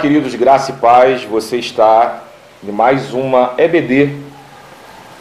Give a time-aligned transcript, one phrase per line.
[0.00, 1.24] Queridos, graça e paz.
[1.24, 2.22] Você está
[2.64, 4.16] em mais uma EBD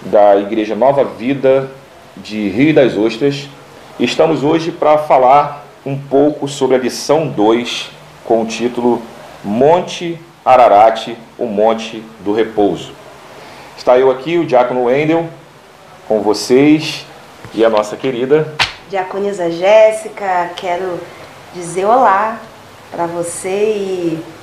[0.03, 1.69] da Igreja Nova Vida
[2.15, 3.49] de Rio das Ostras.
[3.99, 7.91] Estamos hoje para falar um pouco sobre a lição 2
[8.23, 9.01] com o título
[9.43, 12.93] Monte Ararat, o Monte do Repouso.
[13.77, 15.27] Está eu aqui, o Diácono Wendel,
[16.07, 17.05] com vocês
[17.53, 18.55] e a nossa querida
[18.89, 20.99] Diaconisa Jéssica, quero
[21.53, 22.39] dizer olá
[22.91, 24.38] para você e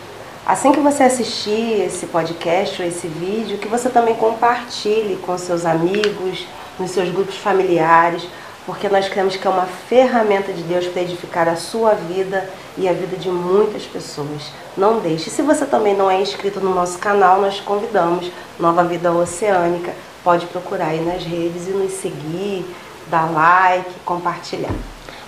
[0.46, 5.66] assim que você assistir esse podcast ou esse vídeo, que você também compartilhe com seus
[5.66, 6.46] amigos,
[6.78, 8.26] nos seus grupos familiares,
[8.64, 12.88] porque nós cremos que é uma ferramenta de Deus para edificar a sua vida e
[12.88, 14.50] a vida de muitas pessoas.
[14.76, 15.30] Não deixe.
[15.30, 18.30] Se você também não é inscrito no nosso canal, nós convidamos.
[18.58, 19.92] Nova Vida Oceânica.
[20.24, 22.66] Pode procurar aí nas redes e nos seguir,
[23.08, 24.72] dar like, compartilhar.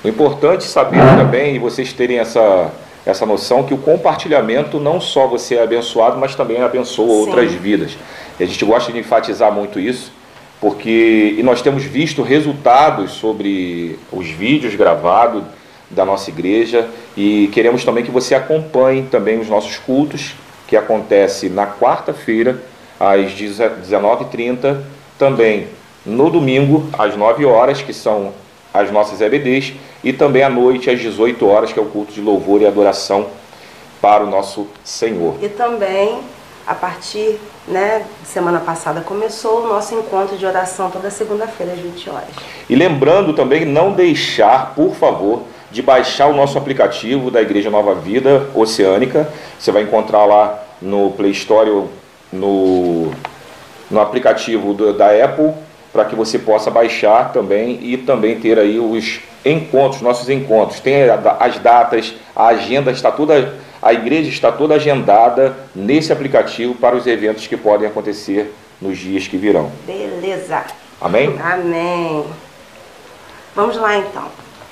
[0.03, 2.73] O importante saber também, e vocês terem essa,
[3.11, 7.21] essa noção, que o compartilhamento não só você é abençoado, mas também abençoa Sim.
[7.21, 7.97] outras vidas.
[8.39, 10.13] E a gente gosta de enfatizar muito isso,
[10.61, 15.43] porque e nós temos visto resultados sobre os vídeos gravados
[15.91, 20.35] da nossa igreja e queremos também que você acompanhe também os nossos cultos,
[20.67, 22.63] que acontece na quarta-feira,
[23.01, 24.83] às 19h30,
[25.19, 25.67] também
[26.05, 28.35] no domingo, às 9 horas, que são
[28.75, 32.21] as nossas EBDs, e também à noite, às 18 horas, que é o culto de
[32.21, 33.27] louvor e adoração
[34.01, 35.37] para o nosso Senhor.
[35.43, 36.21] E também,
[36.67, 42.11] a partir, né, semana passada começou o nosso encontro de oração toda segunda-feira às 20
[42.11, 42.29] horas.
[42.69, 47.95] E lembrando também, não deixar, por favor, de baixar o nosso aplicativo da Igreja Nova
[47.95, 49.29] Vida Oceânica.
[49.59, 51.85] Você vai encontrar lá no Play Store,
[52.33, 53.11] no,
[53.91, 55.53] no aplicativo do, da Apple,
[55.93, 60.81] para que você possa baixar também e também ter aí os encontros, nossos encontros.
[60.81, 61.05] Tem
[61.39, 67.07] as datas, a agenda está toda, a igreja está toda agendada nesse aplicativo para os
[67.07, 69.71] eventos que podem acontecer nos dias que virão.
[69.87, 70.65] Beleza.
[71.01, 71.37] Amém?
[71.43, 72.25] Amém.
[73.55, 74.29] Vamos lá então.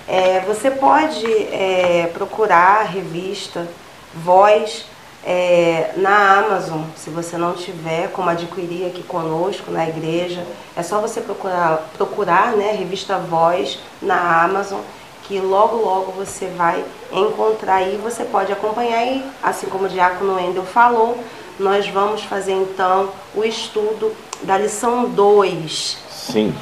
[0.08, 3.66] É, você pode é, procurar a revista
[4.14, 4.86] Voz
[5.28, 11.00] é, na Amazon, se você não tiver como adquirir aqui conosco na igreja, é só
[11.00, 14.78] você procurar, procurar né, a revista Voz na Amazon,
[15.24, 20.36] que logo logo você vai encontrar aí, você pode acompanhar e, assim como o Diácono
[20.36, 21.18] Wendel falou,
[21.58, 25.98] nós vamos fazer então o estudo da lição 2.
[26.08, 26.54] Sim.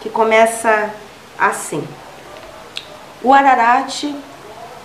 [0.00, 0.90] Que começa
[1.38, 1.86] assim.
[3.22, 4.12] O Ararat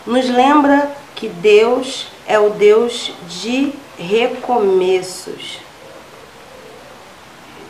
[0.05, 5.59] nos lembra que Deus é o Deus de recomeços.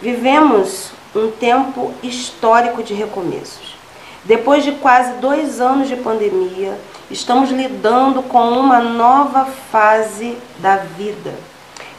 [0.01, 3.75] Vivemos um tempo histórico de recomeços.
[4.25, 6.77] Depois de quase dois anos de pandemia,
[7.09, 11.33] estamos lidando com uma nova fase da vida.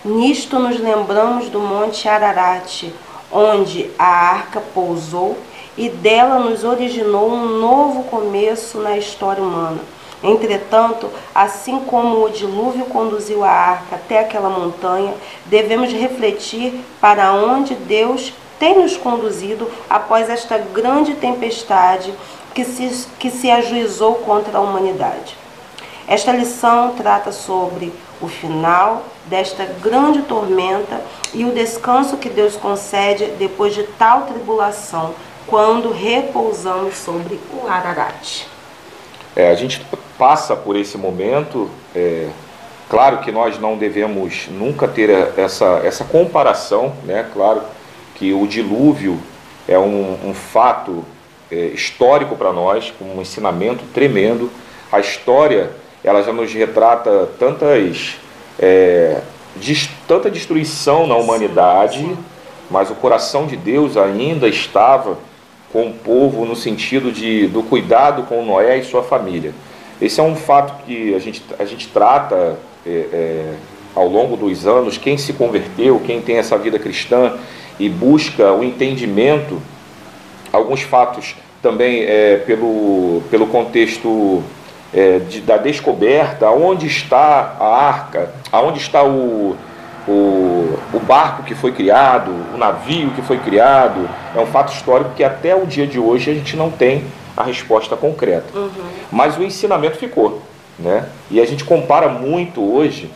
[0.04, 2.92] Nisto nos lembramos do Monte Ararat,
[3.32, 5.38] onde a arca pousou
[5.76, 9.80] e dela nos originou um novo começo na história humana.
[10.22, 15.14] Entretanto, assim como o dilúvio conduziu a arca até aquela montanha,
[15.46, 22.12] devemos refletir para onde Deus tem nos conduzido após esta grande tempestade
[22.52, 25.36] que se, que se ajuizou contra a humanidade.
[26.08, 31.00] Esta lição trata sobre o final desta grande tormenta
[31.32, 35.14] e o descanso que Deus concede depois de tal tribulação,
[35.46, 38.46] quando repousamos sobre o Ararat.
[39.38, 39.81] É, a gente
[40.19, 41.71] passa por esse momento.
[41.94, 42.26] É,
[42.91, 47.24] claro que nós não devemos nunca ter essa, essa comparação, né?
[47.33, 47.62] Claro
[48.16, 49.16] que o dilúvio
[49.68, 51.04] é um, um fato
[51.53, 54.51] é, histórico para nós, um ensinamento tremendo.
[54.91, 55.71] A história
[56.03, 58.16] ela já nos retrata tantas
[58.59, 59.21] é,
[59.54, 62.18] de, tanta destruição na humanidade,
[62.68, 65.16] mas o coração de Deus ainda estava
[65.72, 69.53] com o povo no sentido de, do cuidado com Noé e sua família.
[70.00, 73.54] Esse é um fato que a gente, a gente trata é, é,
[73.94, 77.34] ao longo dos anos, quem se converteu, quem tem essa vida cristã
[77.78, 79.60] e busca o entendimento,
[80.53, 84.42] alguns fatos também é, pelo, pelo contexto
[84.94, 89.56] é, de, da descoberta, onde está a arca, aonde está o,
[90.06, 90.58] o,
[90.92, 95.22] o barco que foi criado, o navio que foi criado, é um fato histórico que
[95.22, 97.04] até o dia de hoje a gente não tem
[97.36, 98.58] a resposta concreta.
[98.58, 98.70] Uhum.
[99.12, 100.42] Mas o ensinamento ficou.
[100.78, 101.06] Né?
[101.30, 103.10] E a gente compara muito hoje,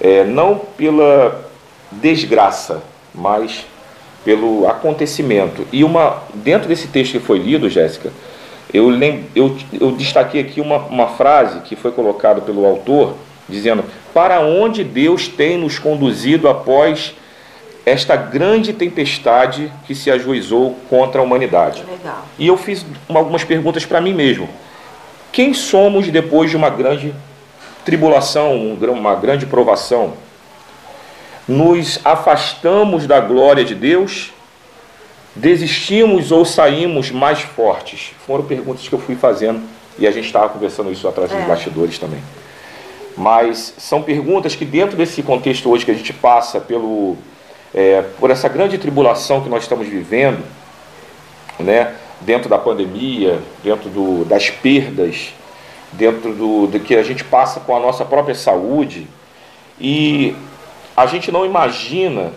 [0.00, 1.48] é, não pela
[1.90, 2.82] desgraça,
[3.14, 3.66] mas
[4.24, 5.66] pelo acontecimento.
[5.72, 8.12] E uma dentro desse texto que foi lido, Jéssica,
[8.72, 13.14] eu, lem, eu, eu destaquei aqui uma, uma frase que foi colocada pelo autor,
[13.48, 17.14] dizendo: Para onde Deus tem nos conduzido após
[17.86, 21.82] esta grande tempestade que se ajuizou contra a humanidade?
[21.90, 22.24] Legal.
[22.38, 24.48] E eu fiz algumas perguntas para mim mesmo.
[25.32, 27.14] Quem somos depois de uma grande
[27.84, 30.14] tribulação, uma grande provação?
[31.46, 34.32] Nos afastamos da glória de Deus?
[35.34, 38.10] Desistimos ou saímos mais fortes?
[38.26, 39.60] Foram perguntas que eu fui fazendo
[39.98, 41.44] e a gente estava conversando isso atrás dos É.
[41.46, 42.20] bastidores também.
[43.18, 47.16] Mas são perguntas que dentro desse contexto hoje que a gente passa pelo,
[47.74, 50.44] é, por essa grande tribulação que nós estamos vivendo,
[51.58, 55.34] né, dentro da pandemia, dentro do, das perdas,
[55.92, 59.08] dentro do, do que a gente passa com a nossa própria saúde,
[59.80, 60.36] e
[60.96, 62.30] a gente não imagina,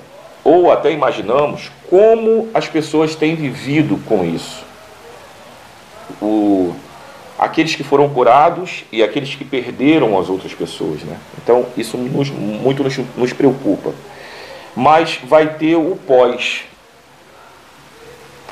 [0.44, 4.66] ou até imaginamos, como as pessoas têm vivido com isso.
[6.20, 6.74] O,
[7.42, 11.02] aqueles que foram curados e aqueles que perderam as outras pessoas.
[11.02, 11.18] Né?
[11.42, 13.92] Então, isso nos, muito nos, nos preocupa.
[14.76, 16.66] Mas vai ter o pós.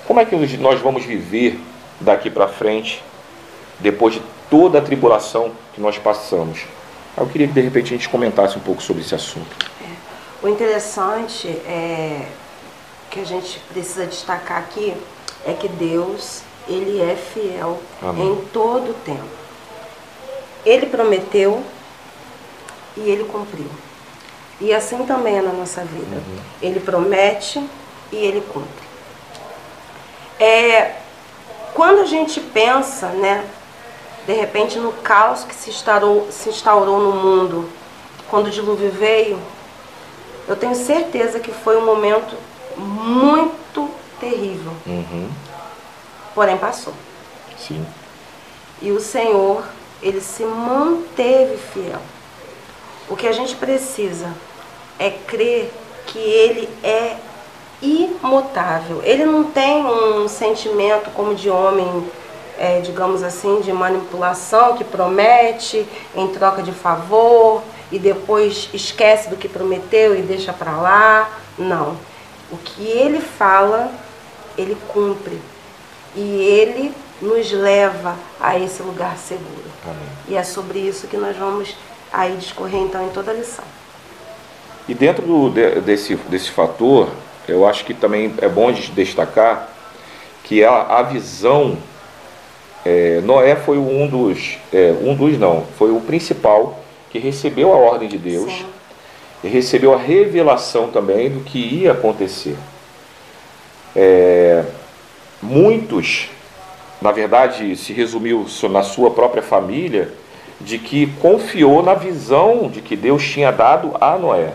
[0.07, 1.59] Como é que nós vamos viver
[2.01, 3.03] daqui para frente,
[3.79, 6.61] depois de toda a tribulação que nós passamos?
[7.15, 9.55] Eu queria que de repente a gente comentasse um pouco sobre esse assunto.
[10.41, 12.25] O interessante é
[13.11, 14.95] que a gente precisa destacar aqui
[15.45, 18.31] é que Deus ele é fiel Amém.
[18.31, 19.39] em todo o tempo.
[20.65, 21.63] Ele prometeu
[22.95, 23.69] e ele cumpriu.
[24.61, 26.17] E assim também é na nossa vida.
[26.17, 26.39] Uhum.
[26.61, 27.63] Ele promete
[28.11, 28.87] e ele cumpre.
[30.39, 30.95] É,
[31.73, 33.45] quando a gente pensa, né,
[34.25, 37.69] de repente no caos que se instaurou, se instaurou no mundo,
[38.29, 39.39] quando o dilúvio veio,
[40.47, 42.35] eu tenho certeza que foi um momento
[42.77, 43.89] muito
[44.19, 44.73] terrível.
[44.85, 45.29] Uhum.
[46.39, 46.93] Porém passou.
[47.57, 47.85] Sim.
[48.81, 49.61] E o Senhor,
[50.01, 51.99] ele se manteve fiel.
[53.09, 54.33] O que a gente precisa
[54.97, 55.69] é crer
[56.05, 57.17] que ele é
[57.81, 59.01] imutável.
[59.03, 62.09] Ele não tem um sentimento como de homem,
[62.57, 69.35] é, digamos assim, de manipulação que promete em troca de favor e depois esquece do
[69.35, 71.29] que prometeu e deixa para lá.
[71.57, 71.97] Não.
[72.49, 73.91] O que ele fala,
[74.57, 75.37] ele cumpre.
[76.21, 79.63] E ele nos leva a esse lugar seguro.
[79.85, 79.97] Amém.
[80.27, 81.73] E é sobre isso que nós vamos
[82.11, 83.63] aí discorrer então em toda a lição.
[84.87, 87.07] E dentro do- de- desse, desse fator,
[87.47, 89.69] eu acho que também é bom gente destacar
[90.43, 91.77] que a, a visão,
[92.85, 96.79] é, Noé foi um dos, é, um dos não, foi o principal
[97.09, 98.65] que recebeu a ordem de Deus Sim.
[99.43, 102.57] e recebeu a revelação também do que ia acontecer.
[103.95, 104.63] É,
[105.41, 106.29] muitos,
[107.01, 110.11] na verdade, se resumiu na sua própria família,
[110.59, 114.53] de que confiou na visão de que Deus tinha dado a Noé.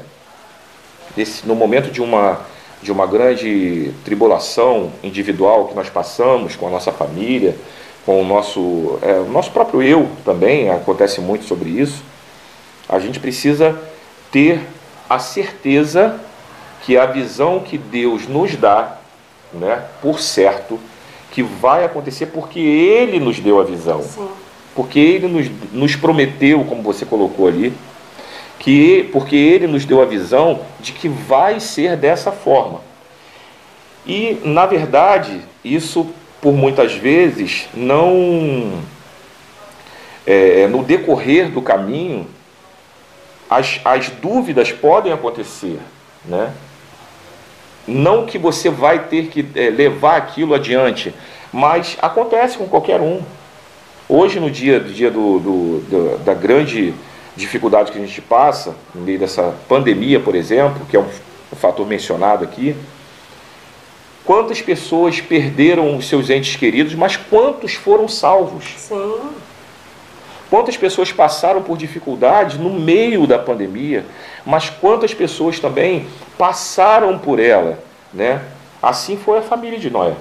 [1.17, 2.41] Desse, no momento de uma,
[2.83, 7.57] de uma grande tribulação individual que nós passamos com a nossa família,
[8.05, 12.03] com o nosso, é, o nosso próprio eu também, acontece muito sobre isso,
[12.89, 13.81] a gente precisa
[14.31, 14.61] ter
[15.09, 16.21] a certeza
[16.83, 18.99] que a visão que Deus nos dá,
[19.55, 20.79] né, por certo,
[21.31, 24.29] que vai acontecer porque Ele nos deu a visão Sim.
[24.75, 27.73] porque ele nos, nos prometeu, como você colocou ali,
[28.59, 32.81] que porque ele nos deu a visão de que vai ser dessa forma.
[34.07, 36.07] E, na verdade, isso
[36.41, 38.83] por muitas vezes não.
[40.27, 42.27] é, no decorrer do caminho,
[43.49, 45.79] as, as dúvidas podem acontecer,
[46.25, 46.53] né?
[47.87, 51.15] Não que você vai ter que é, levar aquilo adiante,
[51.53, 53.21] mas acontece com qualquer um.
[54.09, 56.95] Hoje, no dia, dia do, do- do- da grande
[57.37, 61.07] dificuldade que a gente passa, no meio dessa pandemia, por exemplo, que é um,
[61.53, 62.77] um fator mencionado aqui,
[64.25, 68.65] quantas pessoas perderam os seus entes queridos, mas quantos foram salvos?
[68.79, 69.19] Sim.
[70.51, 74.05] Quantas pessoas passaram por dificuldades no meio da pandemia,
[74.45, 76.07] mas quantas pessoas também
[76.39, 77.79] passaram por ela,
[78.13, 78.43] né?
[78.83, 80.13] Assim foi a família de Noé.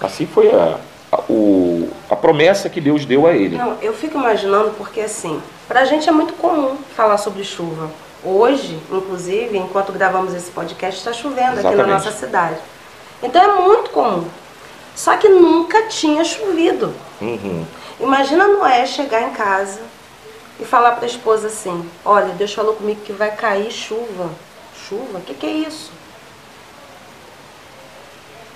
[0.00, 0.78] Assim foi a,
[1.12, 3.56] a, o- a promessa que Deus deu a ele.
[3.56, 7.90] Não, eu fico imaginando porque assim, pra gente é muito comum falar sobre chuva.
[8.24, 11.88] Hoje, inclusive, enquanto gravamos esse podcast, está chovendo aqui na Exatamente.
[12.04, 12.56] nossa cidade.
[13.22, 14.24] Então é muito comum.
[14.94, 16.92] Só que nunca tinha chovido.
[17.20, 17.64] Uhum.
[18.00, 19.80] Imagina Noé chegar em casa
[20.60, 24.30] e falar para a esposa assim: Olha, Deus falou comigo que vai cair chuva.
[24.88, 25.18] Chuva?
[25.18, 25.90] O que, que é isso?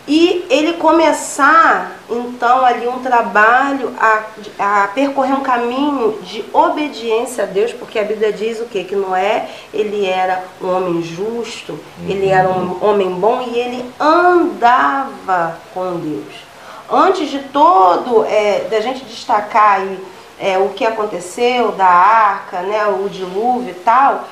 [0.08, 4.24] E ele começar então ali um trabalho a,
[4.58, 8.82] a, percorrer um caminho de obediência a Deus, porque a Bíblia diz o que?
[8.82, 12.08] Que Noé ele era um homem justo, uhum.
[12.08, 16.34] ele era um homem bom e ele andava com Deus.
[16.90, 19.96] Antes de todo, é, da gente destacar aí
[20.40, 24.26] é, o que aconteceu da arca, né, o dilúvio e tal,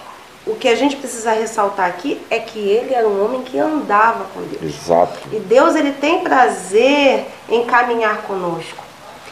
[0.47, 4.25] o que a gente precisa ressaltar aqui é que ele era um homem que andava
[4.33, 4.63] com Deus.
[4.63, 5.19] Exato.
[5.31, 8.83] E Deus ele tem prazer em caminhar conosco.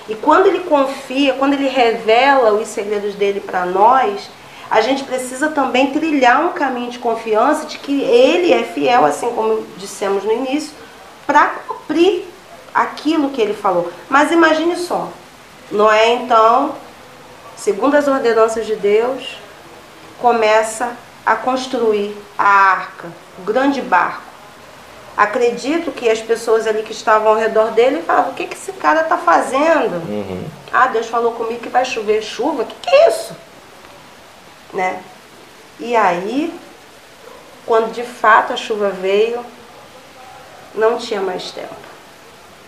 [0.09, 4.29] E quando ele confia, quando ele revela os segredos dele para nós,
[4.71, 9.31] a gente precisa também trilhar um caminho de confiança de que ele é fiel, assim
[9.31, 10.73] como dissemos no início,
[11.27, 12.25] para cumprir
[12.75, 13.91] aquilo que ele falou.
[14.09, 15.09] Mas imagine só,
[15.71, 16.75] Noé então,
[17.57, 19.39] segundo as ordenanças de Deus,
[20.21, 23.09] começa a construir a arca,
[23.39, 24.23] o grande barco.
[25.17, 28.73] Acredito que as pessoas ali que estavam ao redor dele falavam: o que, que esse
[28.73, 29.97] cara está fazendo?
[30.09, 30.45] Uhum.
[30.71, 32.63] Ah, Deus falou comigo que vai chover chuva.
[32.63, 33.35] O que, que é isso?
[34.75, 35.03] Né?
[35.81, 36.55] E aí,
[37.65, 39.45] quando de fato a chuva veio,
[40.75, 41.75] não tinha mais tempo.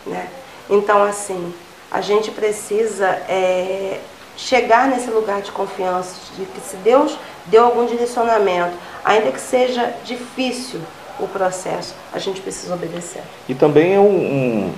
[0.06, 0.28] Né?
[0.70, 1.54] Então, assim,
[1.90, 4.00] a gente precisa é,
[4.36, 9.94] chegar nesse lugar de confiança, de que se Deus deu algum direcionamento, ainda que seja
[10.04, 10.80] difícil
[11.18, 13.22] o processo, a gente precisa obedecer.
[13.48, 14.74] E também é, um, um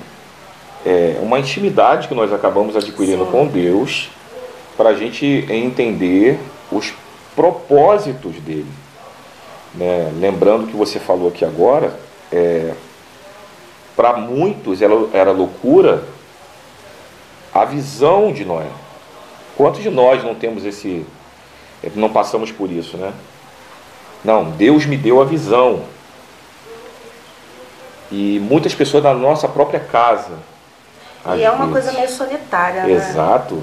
[0.86, 3.30] é uma intimidade que nós acabamos adquirindo Sim.
[3.30, 4.10] com Deus
[4.76, 6.38] para a gente entender
[6.72, 6.94] os
[7.36, 8.70] propósitos dele.
[9.74, 10.10] Né?
[10.18, 11.98] Lembrando que você falou aqui agora,
[12.32, 12.72] é,
[13.94, 16.04] para muitos era, era loucura
[17.52, 18.66] a visão de Noé.
[19.56, 21.04] Quantos de nós não temos esse,
[21.94, 23.12] não passamos por isso, né?
[24.24, 25.82] Não, Deus me deu a visão.
[28.10, 30.32] E muitas pessoas da nossa própria casa.
[31.36, 31.72] E é uma vezes.
[31.72, 32.92] coisa meio solitária, né?
[32.92, 33.62] Exato.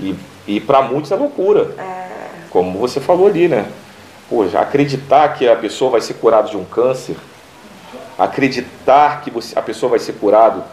[0.00, 0.16] E,
[0.46, 1.74] e para muitos é loucura.
[1.78, 2.08] É.
[2.50, 3.66] Como você falou ali, né?
[4.28, 7.16] Pô, acreditar que a pessoa vai ser curada de um câncer,
[8.18, 10.64] acreditar que você, a pessoa vai ser curada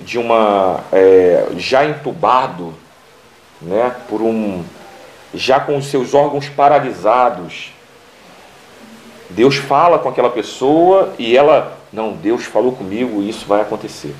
[0.00, 0.80] de uma.
[0.92, 2.74] É, já entubado,
[3.60, 3.94] né?
[4.08, 4.64] Por um
[5.34, 7.72] já com os seus órgãos paralisados.
[9.30, 14.14] Deus fala com aquela pessoa e ela, não, Deus falou comigo e isso vai acontecer.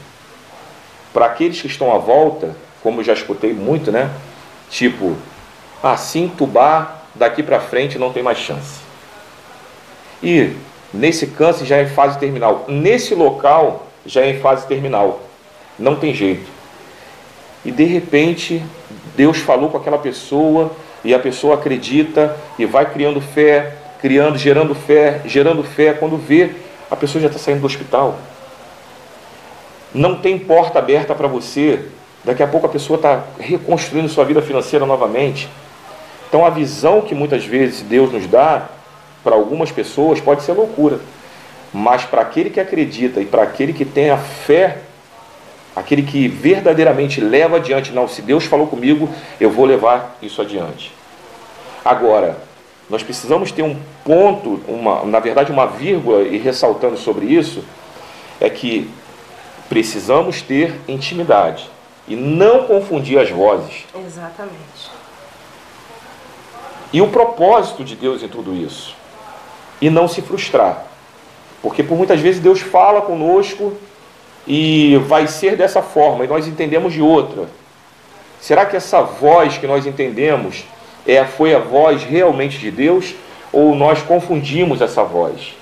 [1.13, 4.11] Para aqueles que estão à volta, como eu já escutei muito, né?
[4.69, 5.17] Tipo,
[5.83, 8.81] assim entubar daqui para frente não tem mais chance.
[10.23, 10.55] E
[10.93, 12.67] nesse câncer já é em fase terminal.
[12.69, 15.21] Nesse local já é em fase terminal.
[15.79, 16.49] Não tem jeito.
[17.65, 18.63] E de repente,
[19.17, 20.73] Deus falou com aquela pessoa
[21.05, 25.93] e a pessoa acredita e vai criando fé, criando, gerando fé, gerando fé.
[25.93, 26.51] Quando vê,
[26.91, 28.17] a pessoa já está saindo do hospital.
[29.95, 31.85] Não tem porta aberta para você.
[32.25, 35.49] Daqui a pouco a pessoa está reconstruindo sua vida financeira novamente.
[36.29, 38.69] Então a visão que muitas vezes Deus nos dá
[39.25, 41.01] para algumas pessoas pode ser loucura.
[41.73, 44.79] Mas para aquele que acredita e para aquele que tem a fé
[45.75, 49.09] aquele que verdadeiramente leva adiante, não, se Deus falou comigo,
[49.41, 50.93] eu vou levar isso adiante.
[51.85, 52.37] Agora,
[52.91, 57.63] nós precisamos ter um ponto, uma, na verdade uma vírgula, e ressaltando sobre isso,
[58.41, 58.91] é que
[59.69, 61.69] precisamos ter intimidade
[62.07, 63.85] e não confundir as vozes.
[63.95, 64.91] Exatamente.
[66.93, 68.97] E o propósito de Deus em tudo isso.
[69.81, 70.87] E não se frustrar.
[71.61, 73.77] Porque por muitas vezes Deus fala conosco
[74.49, 77.47] e vai ser dessa forma, e nós entendemos de outra.
[78.41, 80.65] Será que essa voz que nós entendemos
[81.07, 83.15] é, foi a voz realmente de Deus
[83.53, 85.55] ou nós confundimos essa voz?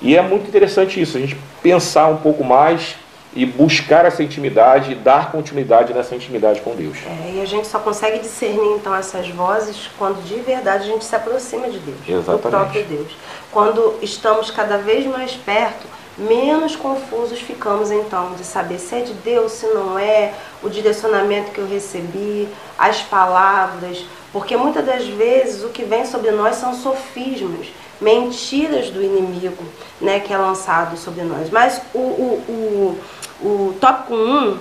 [0.00, 2.94] E é muito interessante isso, a gente pensar um pouco mais
[3.34, 6.96] e buscar essa intimidade e dar continuidade nessa intimidade com Deus.
[7.06, 11.04] É, e a gente só consegue discernir então essas vozes quando de verdade a gente
[11.04, 12.42] se aproxima de Deus, Exatamente.
[12.42, 13.08] do próprio Deus.
[13.50, 19.12] Quando estamos cada vez mais perto menos confusos ficamos então de saber se é de
[19.12, 20.32] Deus, se não é,
[20.62, 26.30] o direcionamento que eu recebi, as palavras, porque muitas das vezes o que vem sobre
[26.30, 27.68] nós são sofismas,
[28.00, 29.62] mentiras do inimigo,
[30.00, 31.50] né, que é lançado sobre nós.
[31.50, 32.98] Mas o, o,
[33.42, 34.58] o, o tópico 1, um, uhum.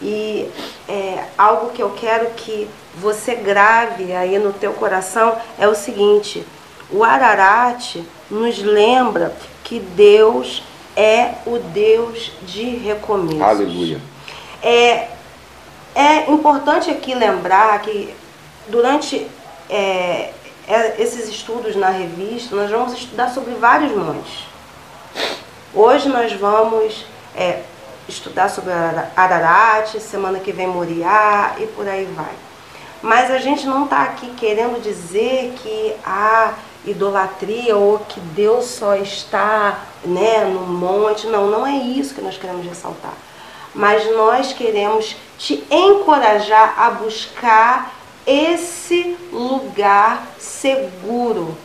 [0.00, 0.48] e
[0.88, 6.46] é, algo que eu quero que você grave aí no teu coração é o seguinte,
[6.90, 7.96] o Ararat
[8.30, 9.34] nos lembra
[9.72, 10.62] que Deus
[10.94, 13.40] é o Deus de recomeços.
[13.40, 13.98] Aleluia.
[14.62, 15.08] É,
[15.94, 18.14] é importante aqui lembrar que
[18.68, 19.26] durante
[19.70, 20.30] é,
[20.68, 24.44] é, esses estudos na revista, nós vamos estudar sobre vários montes.
[25.72, 27.62] Hoje nós vamos é,
[28.06, 28.74] estudar sobre
[29.16, 32.34] Ararat, semana que vem Moriá e por aí vai.
[33.00, 36.52] Mas a gente não está aqui querendo dizer que há
[36.84, 41.26] idolatria ou que Deus só está né, no monte.
[41.26, 43.14] Não, não é isso que nós queremos ressaltar.
[43.74, 47.94] Mas nós queremos te encorajar a buscar
[48.26, 51.56] esse lugar seguro.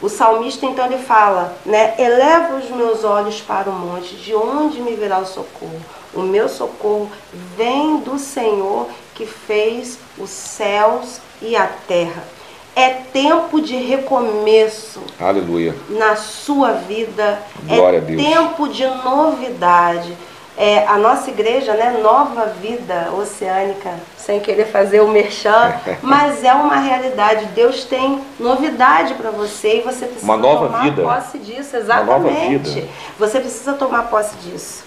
[0.00, 1.94] O salmista então ele fala, né?
[1.96, 5.80] Eleva os meus olhos para o monte, de onde me virá o socorro?
[6.12, 7.10] O meu socorro
[7.56, 12.24] vem do Senhor que fez os céus e a terra.
[12.74, 15.02] É tempo de recomeço.
[15.20, 15.74] Aleluia.
[15.90, 17.42] Na sua vida.
[17.64, 18.22] Glória é a Deus.
[18.22, 20.16] tempo de novidade.
[20.56, 26.52] É, a nossa igreja, né, Nova Vida Oceânica, sem querer fazer o merchan, mas é
[26.52, 27.46] uma realidade.
[27.46, 31.02] Deus tem novidade para você e você precisa uma nova tomar vida.
[31.02, 32.10] posse disso, exatamente.
[32.10, 32.88] Uma nova vida.
[33.18, 34.84] Você precisa tomar posse disso.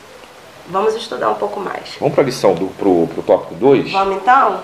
[0.68, 1.96] Vamos estudar um pouco mais.
[2.00, 3.92] Vamos para a lição do pro, pro tópico 2?
[3.92, 4.60] Vamos então?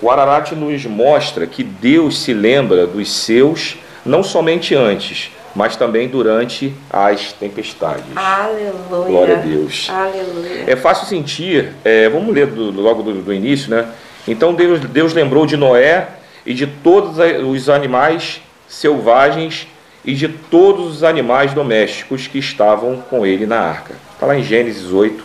[0.00, 3.76] O Ararat nos mostra que Deus se lembra dos seus
[4.06, 8.04] não somente antes, mas também durante as tempestades.
[8.14, 8.72] Aleluia.
[8.88, 9.88] Glória a Deus.
[9.90, 10.64] Aleluia.
[10.66, 13.86] É fácil sentir, é, vamos ler do, logo do, do, início, né?
[14.26, 16.06] Então Deus, Deus lembrou de Noé
[16.46, 19.66] e de todos os animais selvagens
[20.04, 23.94] e de todos os animais domésticos que estavam com ele na arca.
[24.14, 25.24] Está lá em Gênesis 8,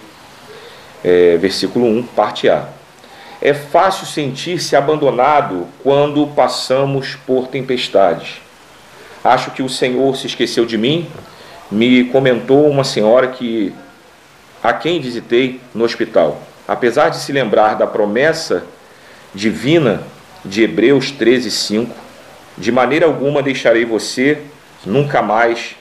[1.04, 2.68] é, versículo 1, parte A.
[3.46, 8.42] É fácil sentir-se abandonado quando passamos por tempestades.
[9.22, 11.10] Acho que o Senhor se esqueceu de mim.
[11.70, 13.74] Me comentou uma senhora que
[14.64, 16.42] a quem visitei no hospital.
[16.66, 18.66] Apesar de se lembrar da promessa
[19.36, 20.04] divina
[20.46, 21.94] de Hebreus 13, 5,
[22.58, 24.42] de maneira alguma deixarei você,
[24.86, 25.76] nunca mais,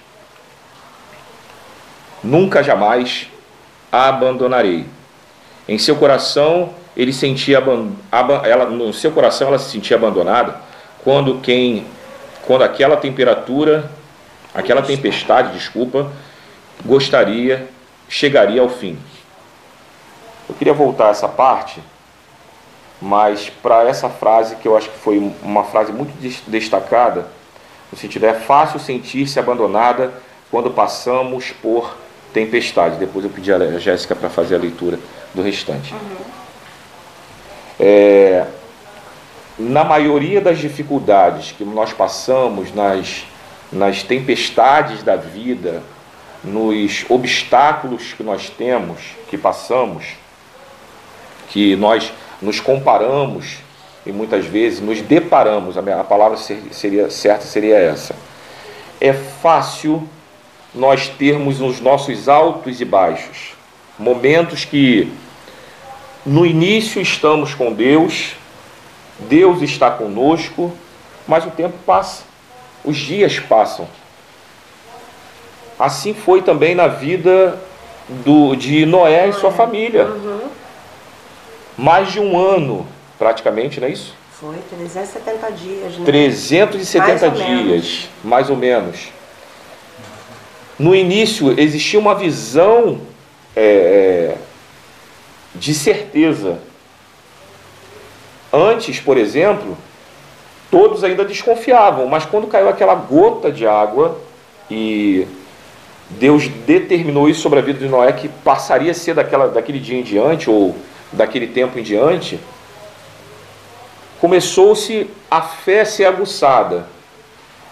[2.25, 3.29] nunca jamais
[3.93, 4.85] abandonarei.
[5.69, 7.63] Em seu coração ele sentia
[8.45, 10.61] ela no seu coração ela se sentia abandonada
[11.03, 11.87] quando quem
[12.45, 13.89] quando aquela temperatura,
[14.53, 16.11] aquela tempestade, desculpa,
[16.85, 17.69] gostaria
[18.09, 18.99] chegaria ao fim.
[20.47, 21.81] Eu queria voltar a essa parte,
[23.01, 26.13] mas para essa frase que eu acho que foi uma frase muito
[26.47, 27.27] destacada,
[27.91, 30.13] no sentido é fácil sentir-se abandonada
[30.51, 31.97] quando passamos por
[32.35, 32.97] tempestade.
[32.97, 34.99] Depois eu pedi a Jéssica para fazer a leitura
[35.33, 35.95] do restante.
[35.95, 36.42] Uhum.
[37.79, 38.47] É,
[39.59, 43.25] na maioria das dificuldades que nós passamos, nas,
[43.71, 45.83] nas tempestades da vida,
[46.43, 50.05] nos obstáculos que nós temos, que passamos,
[51.49, 53.59] que nós nos comparamos
[54.05, 58.17] e muitas vezes nos deparamos, a palavra seria certa seria essa.
[59.01, 60.09] É fácil
[60.75, 63.55] nós termos os nossos altos e baixos,
[63.99, 65.13] momentos que
[66.25, 68.35] no início estamos com Deus,
[69.19, 70.73] Deus está conosco,
[71.27, 72.25] mas o tempo passa,
[72.85, 73.89] os dias passam.
[75.79, 77.59] Assim foi também na vida
[78.09, 80.07] do, de Noé e sua família.
[80.07, 80.49] Uhum.
[81.77, 82.87] Mais de um ano,
[83.19, 84.15] praticamente, não é isso?
[84.33, 85.99] Foi 370 dias.
[85.99, 86.05] Né?
[86.05, 89.09] 370 mais dias, mais ou menos.
[90.79, 93.01] No início existia uma visão
[93.55, 94.37] é, é
[95.55, 96.59] de certeza.
[98.53, 99.77] Antes, por exemplo,
[100.71, 104.19] todos ainda desconfiavam, mas quando caiu aquela gota de água
[104.71, 105.27] e
[106.11, 109.99] Deus determinou isso sobre a vida de Noé que passaria a ser daquela, daquele dia
[109.99, 110.77] em diante ou
[111.13, 112.39] daquele tempo em diante,
[114.21, 116.87] começou-se a fé ser aguçada.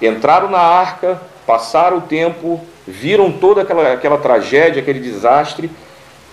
[0.00, 5.70] Entraram na arca, passaram o tempo, viram toda aquela, aquela tragédia, aquele desastre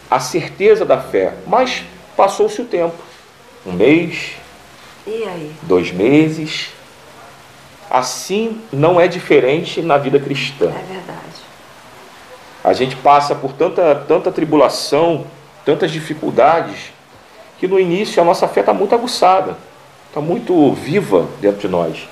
[0.10, 1.34] a certeza da fé.
[1.46, 1.84] Mas
[2.16, 2.96] passou-se o tempo.
[3.66, 4.34] Um mês,
[5.64, 6.70] dois meses.
[7.90, 10.66] Assim não é diferente na vida cristã.
[10.66, 11.18] É verdade.
[12.64, 15.26] A gente passa por tanta, tanta tribulação,
[15.64, 16.92] tantas dificuldades,
[17.60, 19.58] que no início a nossa fé está muito aguçada,
[20.08, 22.08] está muito viva dentro de nós.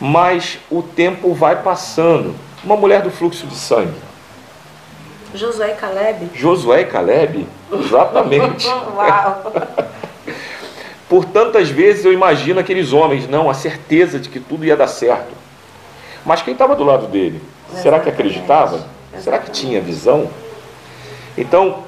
[0.00, 2.34] Mas o tempo vai passando.
[2.64, 3.94] Uma mulher do fluxo de sangue,
[5.34, 6.30] Josué e Caleb?
[6.34, 7.46] Josué e Caleb?
[7.72, 8.66] Exatamente.
[8.94, 9.52] Uau!
[11.08, 14.88] Por tantas vezes eu imagino aqueles homens, não, a certeza de que tudo ia dar
[14.88, 15.32] certo.
[16.24, 17.40] Mas quem estava do lado dele?
[17.68, 17.82] Exatamente.
[17.82, 18.74] Será que acreditava?
[18.76, 19.22] Exatamente.
[19.22, 20.28] Será que tinha visão?
[21.38, 21.84] Então,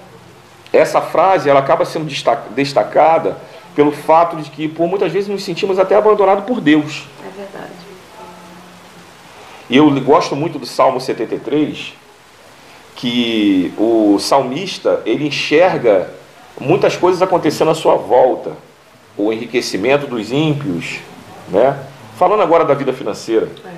[0.72, 2.08] essa frase ela acaba sendo
[2.50, 3.38] destacada
[3.74, 7.06] pelo fato de que, por muitas vezes, nos sentimos até abandonados por Deus.
[7.20, 7.72] É verdade.
[9.70, 11.94] E eu gosto muito do Salmo 73,
[12.98, 16.10] que o salmista ele enxerga
[16.60, 18.56] muitas coisas acontecendo à sua volta,
[19.16, 20.98] o enriquecimento dos ímpios,
[21.48, 21.78] né?
[22.16, 23.48] Falando agora da vida financeira.
[23.64, 23.70] É.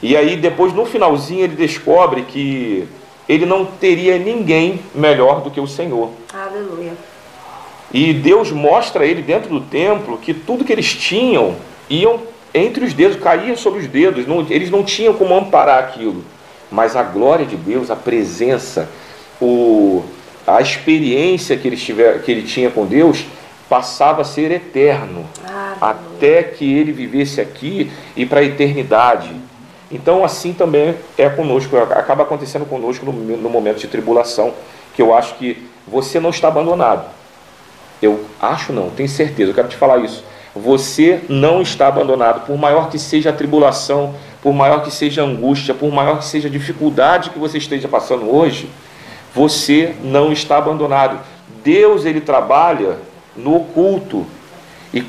[0.00, 2.86] E aí depois no finalzinho ele descobre que
[3.28, 6.10] ele não teria ninguém melhor do que o Senhor.
[6.32, 6.92] Aleluia.
[7.92, 11.56] E Deus mostra a ele dentro do templo que tudo que eles tinham
[11.88, 12.20] iam
[12.54, 16.24] entre os dedos, caía sobre os dedos, não, eles não tinham como amparar aquilo.
[16.70, 18.88] Mas a glória de Deus, a presença,
[19.40, 20.04] o,
[20.46, 23.24] a experiência que ele, tiver, que ele tinha com Deus
[23.68, 29.30] passava a ser eterno, ah, até que ele vivesse aqui e para a eternidade.
[29.90, 34.52] Então, assim também é conosco, acaba acontecendo conosco no, no momento de tribulação,
[34.94, 37.08] que eu acho que você não está abandonado.
[38.02, 40.24] Eu acho não, tenho certeza, eu quero te falar isso.
[40.54, 45.24] Você não está abandonado, por maior que seja a tribulação, por maior que seja a
[45.24, 48.70] angústia, por maior que seja a dificuldade que você esteja passando hoje,
[49.34, 51.20] você não está abandonado.
[51.62, 52.98] Deus ele trabalha
[53.36, 54.26] no oculto.
[54.92, 55.04] E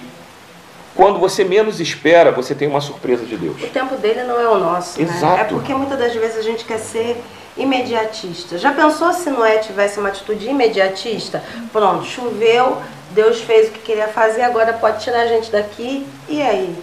[0.96, 3.62] quando você menos espera, você tem uma surpresa de Deus.
[3.64, 5.02] O tempo dele não é o nosso.
[5.02, 5.36] Exato.
[5.36, 5.42] Né?
[5.42, 7.22] É porque muitas das vezes a gente quer ser
[7.58, 8.58] imediatista.
[8.58, 11.44] Já pensou se Noé tivesse uma atitude imediatista?
[11.72, 12.78] Pronto, choveu,
[13.12, 16.76] Deus fez o que queria fazer, agora pode tirar a gente daqui, e aí?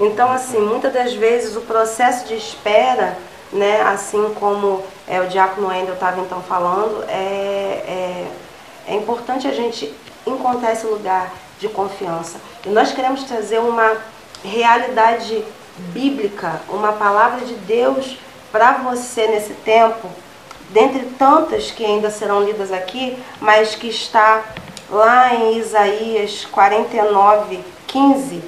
[0.00, 3.18] Então, assim, muitas das vezes o processo de espera,
[3.52, 8.26] né, assim como é, o Diácono Wendel estava então falando, é, é,
[8.88, 9.94] é importante a gente
[10.26, 12.38] encontrar esse lugar de confiança.
[12.64, 13.98] E nós queremos trazer uma
[14.42, 15.44] realidade
[15.92, 18.16] bíblica, uma palavra de Deus
[18.50, 20.08] para você nesse tempo,
[20.70, 24.44] dentre tantas que ainda serão lidas aqui, mas que está
[24.88, 28.42] lá em Isaías 49, 15,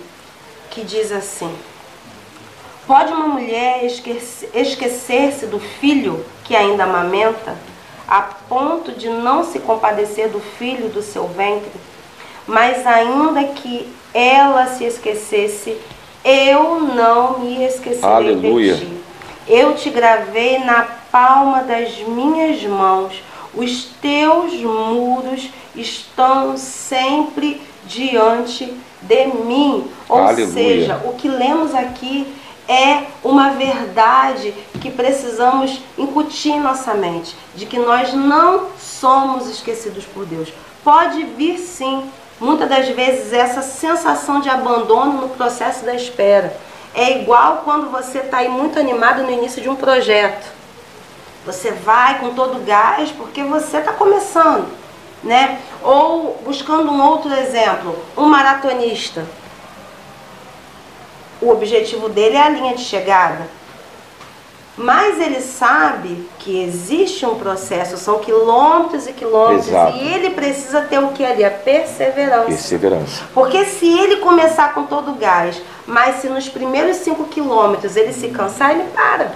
[0.72, 1.54] que diz assim:
[2.86, 7.56] Pode uma mulher esquecer-se do filho que ainda amamenta,
[8.08, 11.70] a ponto de não se compadecer do filho do seu ventre?
[12.46, 15.78] Mas ainda que ela se esquecesse,
[16.24, 18.74] eu não me esquecerei Aleluia.
[18.74, 19.02] de ti.
[19.46, 23.22] Eu te gravei na palma das minhas mãos.
[23.54, 28.91] Os teus muros estão sempre diante de
[29.44, 29.90] mim.
[30.08, 30.52] Ou Aleluia.
[30.52, 32.26] seja, o que lemos aqui
[32.68, 40.04] é uma verdade que precisamos incutir em nossa mente, de que nós não somos esquecidos
[40.04, 40.52] por Deus.
[40.82, 42.10] Pode vir sim,
[42.40, 46.56] muitas das vezes, essa sensação de abandono no processo da espera.
[46.94, 50.46] É igual quando você está aí muito animado no início de um projeto.
[51.44, 54.68] Você vai com todo gás porque você está começando,
[55.22, 55.60] né?
[55.82, 59.24] Ou buscando um outro exemplo, um maratonista.
[61.40, 63.46] O objetivo dele é a linha de chegada.
[64.76, 69.98] Mas ele sabe que existe um processo, são quilômetros e quilômetros, Exato.
[69.98, 71.44] e ele precisa ter o que ali?
[71.44, 72.46] A perseverança.
[72.46, 73.22] Perseverança.
[73.34, 78.14] Porque se ele começar com todo o gás, mas se nos primeiros cinco quilômetros ele
[78.14, 79.32] se cansar, ele para.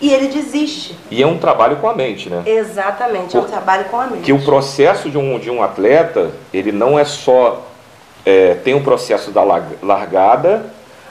[0.00, 0.96] E ele desiste.
[1.10, 2.42] E é um trabalho com a mente, né?
[2.44, 4.22] Exatamente, é um trabalho com a mente.
[4.22, 7.66] Que o processo de um, de um atleta, ele não é só.
[8.24, 9.42] É, tem o um processo da
[9.82, 10.66] largada,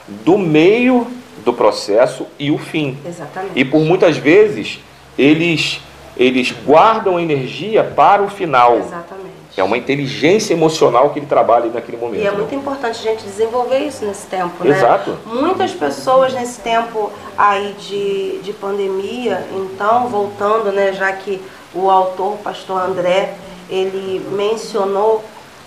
[0.06, 1.06] do meio
[1.44, 2.98] do processo e o fim.
[3.06, 3.52] Exatamente.
[3.54, 4.80] E por muitas vezes
[5.18, 5.80] eles
[6.16, 8.78] eles guardam energia para o final.
[8.78, 9.25] Exatamente.
[9.56, 12.22] É uma inteligência emocional que ele trabalha naquele momento.
[12.22, 12.56] E é muito né?
[12.56, 14.76] importante a gente desenvolver isso nesse tempo, né?
[14.76, 15.16] Exato.
[15.24, 21.42] Muitas pessoas nesse tempo aí de, de pandemia, então, voltando, né, já que
[21.74, 23.34] o autor, o pastor André,
[23.70, 25.24] ele mencionou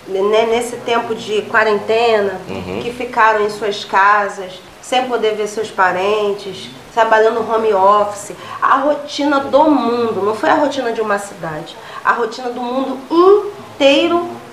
[0.08, 2.80] né, nesse tempo de quarentena, Uhum.
[2.82, 9.40] que ficaram em suas casas, sem poder ver seus parentes, trabalhando home office, a rotina
[9.40, 13.69] do mundo, não foi a rotina de uma cidade, a rotina do mundo inteiro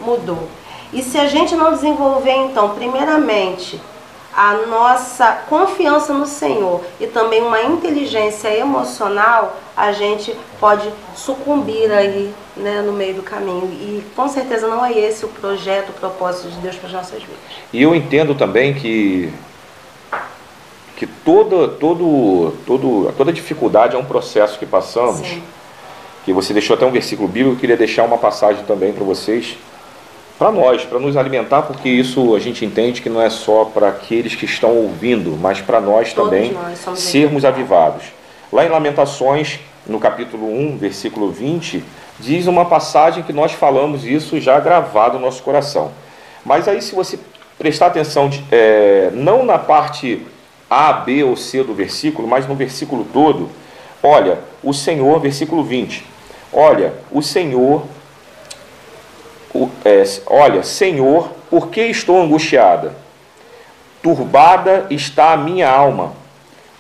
[0.00, 0.48] mudou.
[0.92, 3.80] E se a gente não desenvolver, então, primeiramente,
[4.34, 12.32] a nossa confiança no Senhor e também uma inteligência emocional, a gente pode sucumbir aí
[12.56, 13.66] né, no meio do caminho.
[13.72, 17.22] E com certeza não é esse o projeto, o propósito de Deus para as nossas
[17.22, 17.38] vidas.
[17.72, 19.32] E eu entendo também que
[20.96, 25.18] que toda, todo, todo, toda dificuldade é um processo que passamos.
[25.18, 25.42] Sim.
[26.26, 29.56] Que você deixou até um versículo bíblico, eu queria deixar uma passagem também para vocês,
[30.38, 33.88] para nós, para nos alimentar, porque isso a gente entende que não é só para
[33.88, 38.06] aqueles que estão ouvindo, mas para nós Todos também nós sermos avivados.
[38.52, 41.82] Lá em Lamentações, no capítulo 1, versículo 20,
[42.18, 45.92] diz uma passagem que nós falamos isso já gravado no nosso coração.
[46.44, 47.18] Mas aí, se você
[47.56, 50.26] prestar atenção, de- é, não na parte
[50.68, 53.48] A, B ou C do versículo, mas no versículo todo,
[54.02, 56.04] Olha, o Senhor, versículo 20.
[56.58, 57.84] Olha, o Senhor,
[59.54, 62.94] o, é, olha, Senhor, por que estou angustiada?
[64.02, 66.14] Turbada está a minha alma,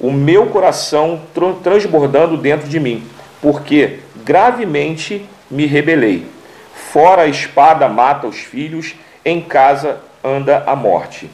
[0.00, 1.20] o meu coração
[1.62, 3.06] transbordando dentro de mim,
[3.42, 6.26] porque gravemente me rebelei.
[6.74, 11.28] Fora a espada mata os filhos, em casa anda a morte.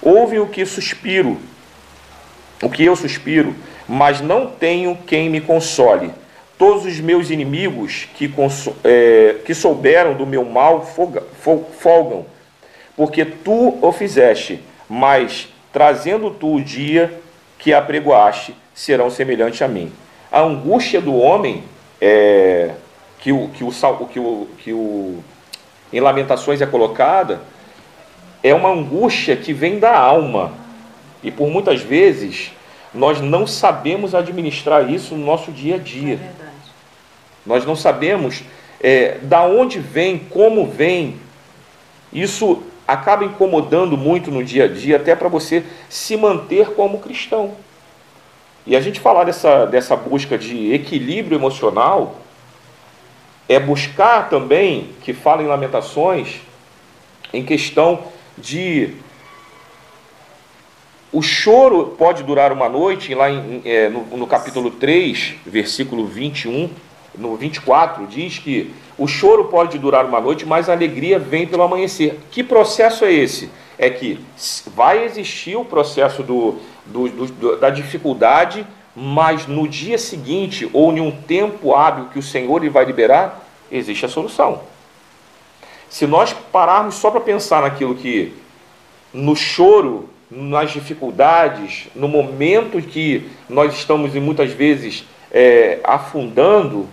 [0.00, 1.36] Ouve o que suspiro,
[2.62, 3.52] o que eu suspiro,
[3.88, 6.12] mas não tenho quem me console.
[6.58, 8.28] Todos os meus inimigos que,
[8.82, 12.26] é, que souberam do meu mal folgam,
[12.96, 17.20] porque tu o fizeste, mas trazendo tu o dia
[17.58, 19.92] que apregoaste, serão semelhantes a mim.
[20.32, 21.62] A angústia do homem,
[22.00, 22.72] é,
[23.20, 23.70] que, o, que, o,
[24.06, 25.22] que, o, que o,
[25.92, 27.40] em Lamentações é colocada,
[28.42, 30.52] é uma angústia que vem da alma.
[31.22, 32.52] E por muitas vezes
[32.92, 36.14] nós não sabemos administrar isso no nosso dia a dia.
[36.14, 36.47] É
[37.48, 38.42] nós não sabemos
[38.78, 41.16] é, da onde vem, como vem.
[42.12, 47.54] Isso acaba incomodando muito no dia a dia, até para você se manter como cristão.
[48.66, 52.16] E a gente falar dessa, dessa busca de equilíbrio emocional
[53.48, 56.42] é buscar também, que fala em Lamentações,
[57.32, 58.04] em questão
[58.36, 58.94] de
[61.10, 66.68] o choro pode durar uma noite, lá em, é, no, no, capítulo 3, versículo 21,
[67.18, 71.62] no 24, diz que o choro pode durar uma noite, mas a alegria vem pelo
[71.62, 72.18] amanhecer.
[72.30, 73.50] Que processo é esse?
[73.78, 74.18] É que
[74.74, 81.00] vai existir o processo do, do, do, da dificuldade, mas no dia seguinte, ou em
[81.00, 84.62] um tempo hábil que o Senhor ele vai liberar, existe a solução.
[85.88, 88.34] Se nós pararmos só para pensar naquilo que
[89.12, 96.86] no choro nas dificuldades, no momento que nós estamos e muitas vezes é, afundando,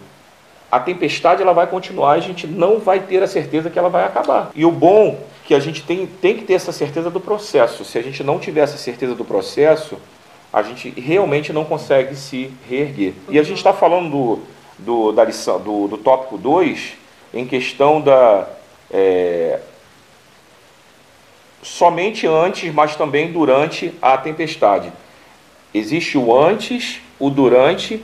[0.75, 3.87] a tempestade ela vai continuar e a gente não vai ter a certeza que ela
[3.87, 4.51] vai acabar.
[4.53, 7.85] E o bom que a gente tem, tem que ter essa certeza do processo.
[7.85, 9.97] Se a gente não tiver essa certeza do processo,
[10.51, 13.13] a gente realmente não consegue se reerguer.
[13.29, 14.39] E a gente está falando do,
[14.77, 16.97] do, da lição, do, do tópico 2
[17.33, 18.45] em questão da
[18.91, 19.61] é,
[21.61, 24.91] somente antes, mas também durante a tempestade.
[25.73, 28.03] Existe o antes, o durante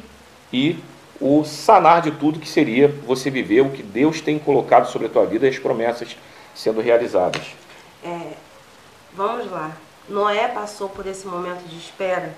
[0.54, 0.78] e
[1.22, 5.10] o sanar de tudo que seria você viver o que Deus tem colocado sobre a
[5.10, 6.18] tua vida e as promessas
[6.56, 7.56] sendo realizadas.
[8.04, 8.34] É,
[9.14, 9.72] vamos lá.
[10.10, 12.36] Noé passou por esse momento de espera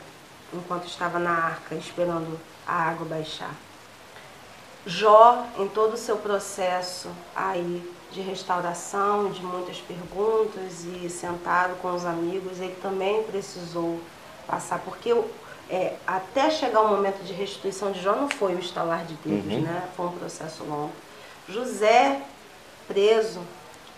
[0.54, 3.56] enquanto estava na arca esperando a água baixar.
[4.86, 11.96] Jó, em todo o seu processo aí de restauração, de muitas perguntas e sentado com
[11.96, 13.98] os amigos, ele também precisou
[14.46, 15.15] passar, porque
[15.69, 19.45] é, até chegar o momento de restituição de Jó não foi o estalar de Deus,
[19.45, 19.62] uhum.
[19.62, 19.89] né?
[19.95, 20.91] Foi um processo longo.
[21.47, 22.21] José
[22.88, 23.41] preso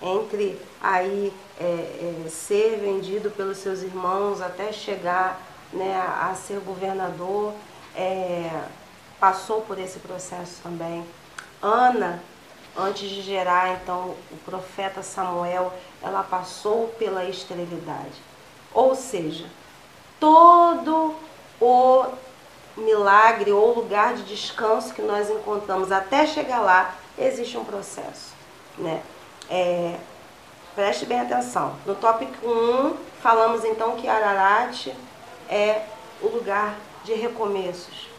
[0.01, 5.41] entre aí é, é, ser vendido pelos seus irmãos até chegar
[5.73, 7.54] né, a, ser governador,
[7.95, 8.49] é,
[9.19, 11.06] passou por esse processo também.
[11.62, 12.21] Ana
[12.78, 18.21] antes de gerar então o profeta Samuel, ela passou pela esterilidade.
[18.73, 19.45] Ou seja,
[20.19, 21.15] todo
[21.61, 22.05] o
[22.77, 28.33] milagre ou lugar de descanso que nós encontramos até chegar lá, existe um processo.
[28.77, 29.01] Né?
[29.49, 29.95] É,
[30.75, 31.75] preste bem atenção.
[31.85, 34.87] No tópico 1, falamos então que Ararat
[35.49, 35.83] é
[36.21, 38.09] o lugar de recomeços.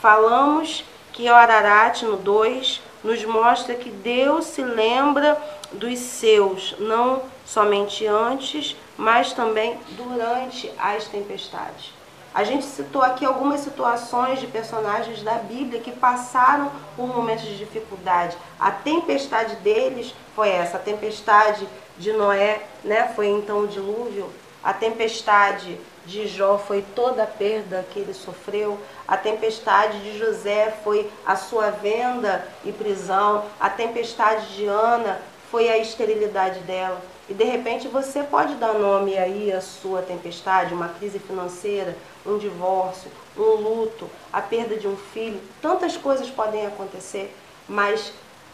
[0.00, 5.40] Falamos que Ararat, no 2, nos mostra que Deus se lembra
[5.72, 11.92] dos seus, não somente antes, mas também durante as tempestades.
[12.34, 17.56] A gente citou aqui algumas situações de personagens da Bíblia que passaram por momentos de
[17.56, 18.36] dificuldade.
[18.58, 21.64] A tempestade deles foi essa, a tempestade
[21.96, 23.12] de Noé, né?
[23.14, 24.28] Foi então o dilúvio.
[24.64, 28.80] A tempestade de Jó foi toda a perda que ele sofreu.
[29.06, 33.44] A tempestade de José foi a sua venda e prisão.
[33.60, 35.20] A tempestade de Ana
[35.52, 37.00] foi a esterilidade dela.
[37.28, 42.38] E de repente você pode dar nome aí à sua tempestade, uma crise financeira, um
[42.38, 45.40] divórcio, um luto, a perda de um filho.
[45.60, 47.34] Tantas coisas podem acontecer,
[47.68, 48.12] mas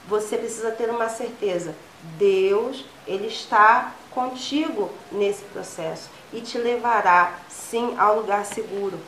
[0.09, 1.75] você precisa ter uma certeza.
[2.19, 8.99] Deus, ele está contigo nesse processo e te levará sim ao lugar seguro.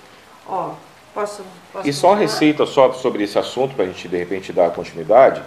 [0.46, 0.74] Ó,
[1.14, 4.52] posso, posso E só uma receita só sobre esse assunto para a gente de repente
[4.52, 5.42] dar continuidade.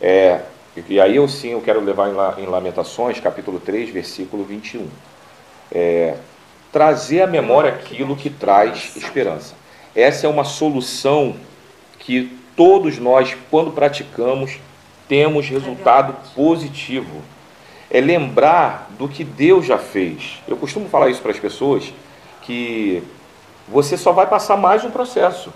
[0.00, 0.42] É,
[0.88, 4.88] e aí eu sim eu quero levar em, Lamentações, capítulo 3, versículo 21.
[5.70, 6.16] É,
[6.72, 9.54] trazer à memória aquilo que traz esperança.
[9.94, 11.36] essa é uma solução
[11.98, 14.58] que todos nós, quando praticamos,
[15.06, 17.20] temos resultado positivo.
[17.90, 20.42] É lembrar do que Deus já fez.
[20.48, 21.92] Eu costumo falar isso para as pessoas
[22.40, 23.02] que
[23.68, 25.52] você só vai passar mais um processo.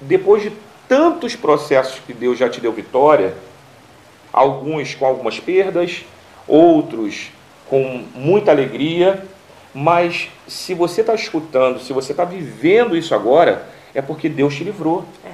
[0.00, 0.52] Depois de
[0.88, 3.34] tantos processos que Deus já te deu vitória,
[4.32, 6.04] alguns com algumas perdas,
[6.48, 7.30] outros
[7.70, 9.24] com muita alegria,
[9.74, 14.64] mas se você está escutando, se você está vivendo isso agora, é porque Deus te
[14.64, 15.04] livrou.
[15.24, 15.32] É.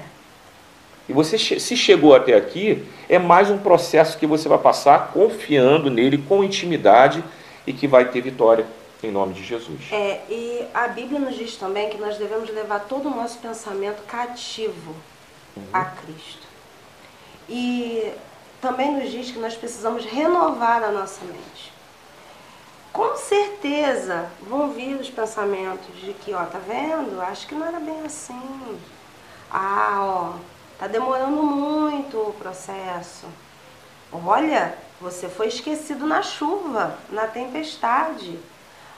[1.08, 5.90] E você, se chegou até aqui, é mais um processo que você vai passar confiando
[5.90, 7.24] nele com intimidade
[7.66, 8.66] e que vai ter vitória
[9.02, 9.90] em nome de Jesus.
[9.90, 14.02] É, e a Bíblia nos diz também que nós devemos levar todo o nosso pensamento
[14.06, 14.94] cativo
[15.56, 15.62] uhum.
[15.72, 16.46] a Cristo.
[17.48, 18.12] E
[18.60, 21.72] também nos diz que nós precisamos renovar a nossa mente.
[22.98, 27.22] Com certeza vão vir os pensamentos de que, ó, tá vendo?
[27.22, 28.76] Acho que não era bem assim.
[29.48, 30.32] Ah, ó,
[30.80, 33.26] tá demorando muito o processo.
[34.12, 38.36] Olha, você foi esquecido na chuva, na tempestade.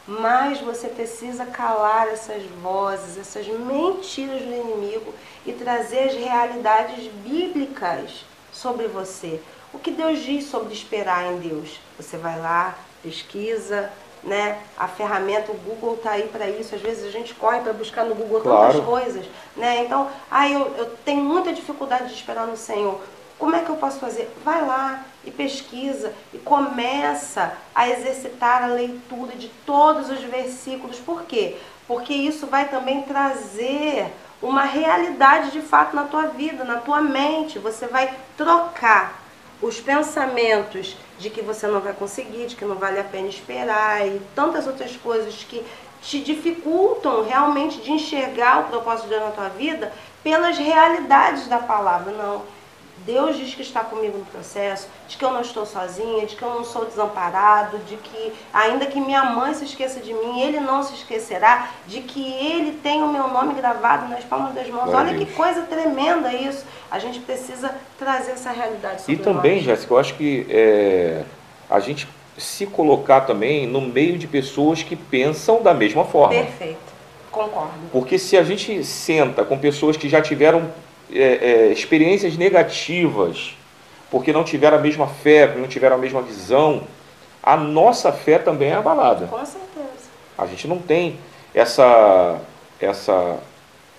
[0.08, 5.12] Mas você precisa calar essas vozes, essas mentiras do inimigo
[5.44, 9.42] e trazer as realidades bíblicas sobre você.
[9.74, 11.78] O que Deus diz sobre esperar em Deus?
[11.98, 13.90] Você vai lá, pesquisa,
[14.22, 14.58] né?
[14.76, 16.74] A ferramenta, o Google está aí para isso.
[16.74, 18.72] Às vezes a gente corre para buscar no Google claro.
[18.72, 19.84] tantas coisas, né?
[19.84, 23.00] Então, ah, eu, eu tenho muita dificuldade de esperar no Senhor.
[23.38, 24.30] Como é que eu posso fazer?
[24.44, 30.98] Vai lá e pesquisa e começa a exercitar a leitura de todos os versículos.
[30.98, 31.56] Por quê?
[31.88, 37.58] Porque isso vai também trazer uma realidade de fato na tua vida, na tua mente.
[37.58, 39.22] Você vai trocar
[39.62, 44.06] os pensamentos de que você não vai conseguir, de que não vale a pena esperar
[44.06, 45.64] e tantas outras coisas que
[46.02, 49.92] te dificultam realmente de enxergar o propósito de Deus na tua vida
[50.24, 52.12] pelas realidades da palavra.
[52.12, 52.42] Não
[53.06, 56.42] Deus diz que está comigo no processo, de que eu não estou sozinha, de que
[56.42, 60.60] eu não sou desamparado, de que ainda que minha mãe se esqueça de mim, ele
[60.60, 64.92] não se esquecerá, de que ele tem o meu nome gravado nas palmas das mãos.
[64.92, 66.64] Olha que coisa tremenda isso.
[66.90, 69.04] A gente precisa trazer essa realidade.
[69.08, 69.64] E também, nós.
[69.64, 71.22] Jéssica, eu acho que é,
[71.68, 76.34] a gente se colocar também no meio de pessoas que pensam da mesma forma.
[76.34, 76.90] Perfeito.
[77.30, 77.70] Concordo.
[77.92, 80.70] Porque se a gente senta com pessoas que já tiveram
[81.12, 83.54] é, é, experiências negativas,
[84.10, 86.82] porque não tiveram a mesma fé, não tiveram a mesma visão,
[87.42, 89.26] a nossa fé também é abalada.
[89.26, 90.10] Com certeza.
[90.36, 91.18] A gente não tem
[91.54, 92.38] essa,
[92.80, 93.38] essa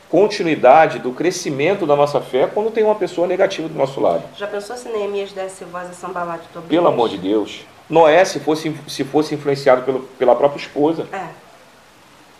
[0.10, 4.24] continuidade do crescimento da nossa fé quando tem uma pessoa negativa do nosso lado.
[4.36, 6.70] Já pensou se Neemias desse voz a Sambalat Tobias?
[6.70, 7.66] Pelo amor de Deus.
[7.90, 11.08] Noé, se fosse, se fosse influenciado pelo, pela própria esposa.
[11.12, 11.28] É.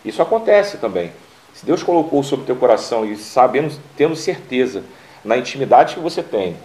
[0.04, 1.12] Isso acontece também.
[1.54, 4.82] Se Deus colocou sobre teu coração e sabendo, tendo certeza
[5.24, 6.56] na intimidade que você tem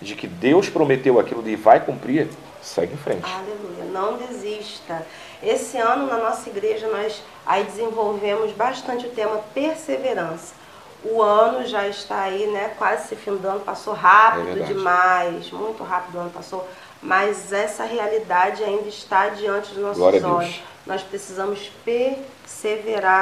[0.00, 2.28] de que Deus prometeu aquilo e vai cumprir,
[2.62, 3.30] segue em frente.
[3.30, 5.06] Aleluia, não desista.
[5.42, 10.54] Esse ano na nossa igreja nós aí desenvolvemos bastante o tema perseverança.
[11.02, 16.16] O ano já está aí, né, quase se findando, passou rápido é demais, muito rápido
[16.16, 16.68] o ano passou,
[17.00, 20.60] mas essa realidade ainda está diante dos nossos olhos.
[20.86, 22.39] Nós precisamos perseverar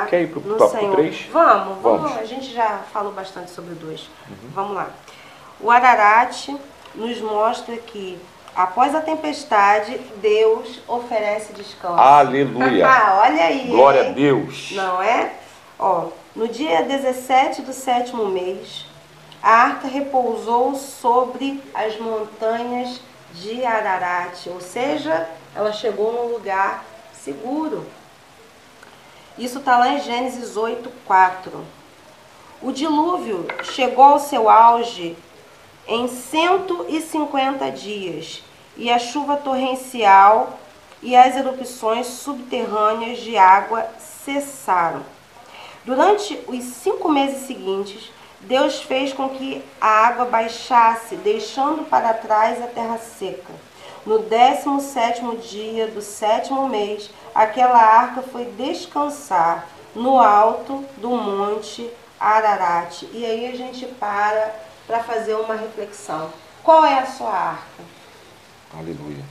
[0.08, 0.96] Quer ir pro no tópico Senhor.
[0.96, 1.26] 3?
[1.32, 2.18] Vamos, vamos, vamos.
[2.18, 4.00] A gente já falou bastante sobre o 2.
[4.00, 4.36] Uhum.
[4.54, 4.88] Vamos lá.
[5.60, 6.48] O Ararat
[6.94, 8.18] nos mostra que
[8.54, 12.00] após a tempestade, Deus oferece descanso.
[12.00, 12.88] Aleluia.
[13.22, 13.68] Olha aí.
[13.68, 14.10] Glória hein?
[14.10, 14.72] a Deus.
[14.72, 15.32] Não é?
[15.78, 18.86] Ó, no dia 17 do sétimo mês,
[19.42, 23.00] a arca repousou sobre as montanhas
[23.34, 27.86] de Ararat, ou seja, ela chegou num lugar seguro.
[29.38, 31.64] Isso está lá em Gênesis 8, 4.
[32.60, 35.16] O dilúvio chegou ao seu auge
[35.86, 38.42] em 150 dias,
[38.76, 40.58] e a chuva torrencial
[41.00, 43.88] e as erupções subterrâneas de água
[44.24, 45.02] cessaram.
[45.84, 48.10] Durante os cinco meses seguintes,
[48.40, 53.52] Deus fez com que a água baixasse, deixando para trás a terra seca.
[54.08, 61.90] No décimo sétimo dia do sétimo mês, aquela arca foi descansar no alto do monte
[62.18, 63.02] Ararat.
[63.12, 64.54] E aí a gente para
[64.86, 66.32] para fazer uma reflexão.
[66.64, 67.84] Qual é a sua arca?
[68.72, 69.22] Aleluia.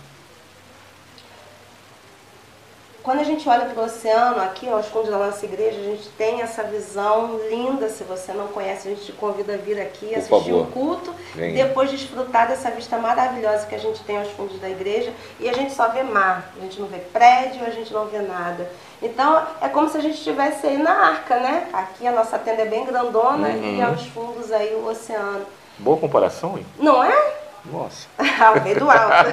[3.07, 6.09] Quando a gente olha para o oceano, aqui aos fundos da nossa igreja, a gente
[6.17, 7.87] tem essa visão linda.
[7.87, 10.61] Se você não conhece, a gente te convida a vir aqui, Por assistir favor.
[10.63, 11.65] o culto, Venha.
[11.65, 15.13] depois desfrutar dessa vista maravilhosa que a gente tem aos fundos da igreja.
[15.39, 18.19] E a gente só vê mar, a gente não vê prédio, a gente não vê
[18.19, 18.69] nada.
[19.01, 21.69] Então é como se a gente estivesse aí na arca, né?
[21.71, 23.77] Aqui a nossa tenda é bem grandona Uhum.
[23.77, 25.45] e aos fundos aí o oceano.
[25.79, 26.65] Boa comparação, hein?
[26.77, 27.46] Não é?
[27.71, 28.07] Nossa.
[28.39, 29.29] Ah, veio do alto.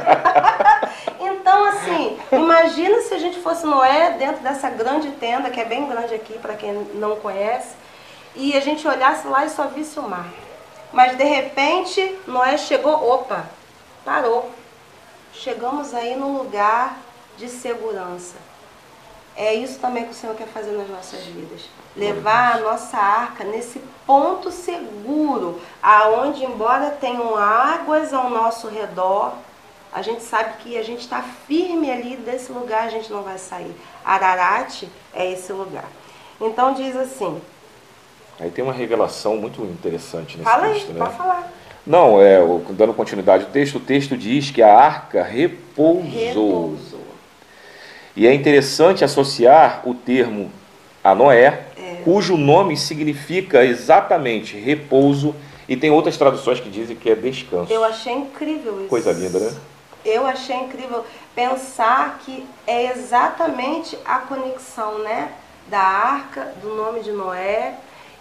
[1.21, 5.87] então, assim, imagina se a gente fosse Noé dentro dessa grande tenda, que é bem
[5.87, 7.75] grande aqui, para quem não conhece,
[8.35, 10.27] e a gente olhasse lá e só visse o mar.
[10.91, 13.45] Mas, de repente, Noé chegou, opa,
[14.05, 14.51] parou.
[15.35, 16.97] Chegamos aí num lugar
[17.37, 18.37] de segurança.
[19.37, 21.63] É isso também que o Senhor quer fazer nas nossas vidas.
[21.97, 25.34] Levar a nossa arca nesse ponto seguro,
[25.85, 29.35] aonde embora tenham águas ao nosso redor,
[29.93, 33.37] a gente sabe que a gente está firme ali desse lugar, a gente não vai
[33.37, 33.71] sair.
[34.03, 35.85] Ararat é esse lugar.
[36.41, 37.39] Então diz assim,
[38.41, 40.99] Aí tem uma revelação muito interessante nesse fala aí, texto, né?
[40.99, 41.53] pode falar.
[41.87, 42.39] Não, é,
[42.71, 46.03] dando continuidade ao texto, o texto diz que a arca repousou.
[46.03, 47.05] Repousou.
[48.17, 50.51] E é interessante associar o termo
[51.05, 52.01] a Noé, É.
[52.03, 55.35] cujo nome significa exatamente repouso,
[55.69, 57.73] e tem outras traduções que dizem que é descanso.
[57.73, 58.89] Eu achei incrível isso.
[58.89, 59.55] Coisa linda, né?
[60.05, 61.05] Eu achei incrível
[61.35, 65.33] pensar que é exatamente a conexão, né,
[65.69, 67.75] da arca, do nome de Noé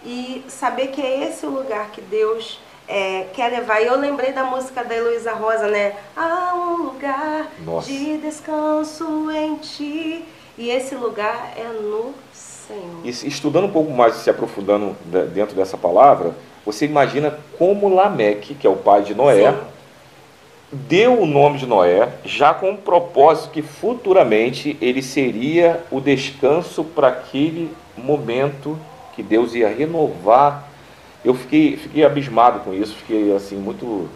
[0.06, 3.82] e saber que é esse o lugar que Deus é, quer levar.
[3.82, 5.94] E eu lembrei da música da Heloísa Rosa, né?
[6.16, 7.88] Há um lugar Nossa.
[7.90, 10.26] de descanso em ti.
[10.58, 13.02] E esse lugar é no Senhor.
[13.04, 16.34] E estudando um pouco mais, se aprofundando de- dentro dessa palavra,
[16.66, 19.58] você imagina como Lameque, que é o pai de Noé, Sim.
[20.72, 26.84] deu o nome de Noé, já com o propósito que futuramente ele seria o descanso
[26.84, 28.80] para aquele momento
[29.16, 30.68] que Deus ia renovar.
[31.24, 34.10] Eu fiquei, fiquei abismado com isso, fiquei assim muito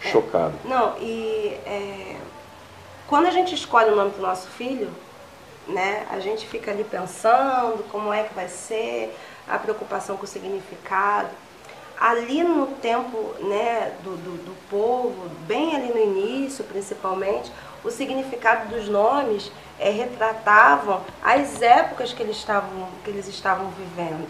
[0.00, 0.54] chocado.
[0.64, 2.16] Não, e é,
[3.06, 4.88] quando a gente escolhe o nome do nosso filho,
[5.68, 9.14] né, a gente fica ali pensando como é que vai ser,
[9.48, 11.28] a preocupação com o significado.
[12.00, 17.52] Ali no tempo né, do, do, do povo, bem ali no início principalmente,
[17.84, 24.26] o significado dos nomes é, retratavam as épocas que eles estavam, que eles estavam vivendo.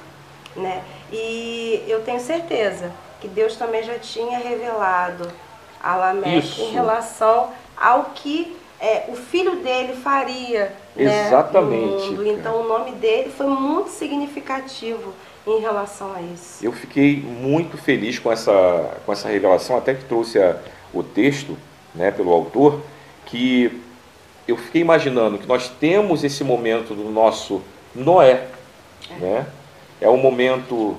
[0.56, 0.82] Né?
[1.12, 5.30] E eu tenho certeza que Deus também já tinha revelado
[5.82, 6.62] a Lameque Isso.
[6.62, 12.16] em relação ao que é, o filho dele faria né, Exatamente, no mundo.
[12.16, 12.28] cara.
[12.28, 15.12] Então o nome dele foi muito significativo
[15.46, 16.64] em relação a isso.
[16.64, 20.56] Eu fiquei muito feliz com essa, com essa revelação, até que trouxe a-
[20.92, 21.56] o texto
[21.94, 22.80] né, pelo autor,
[23.26, 23.80] que
[24.46, 27.62] eu fiquei imaginando que nós temos esse momento do nosso
[27.94, 28.46] Noé,
[29.18, 29.46] né?
[30.00, 30.96] É o momento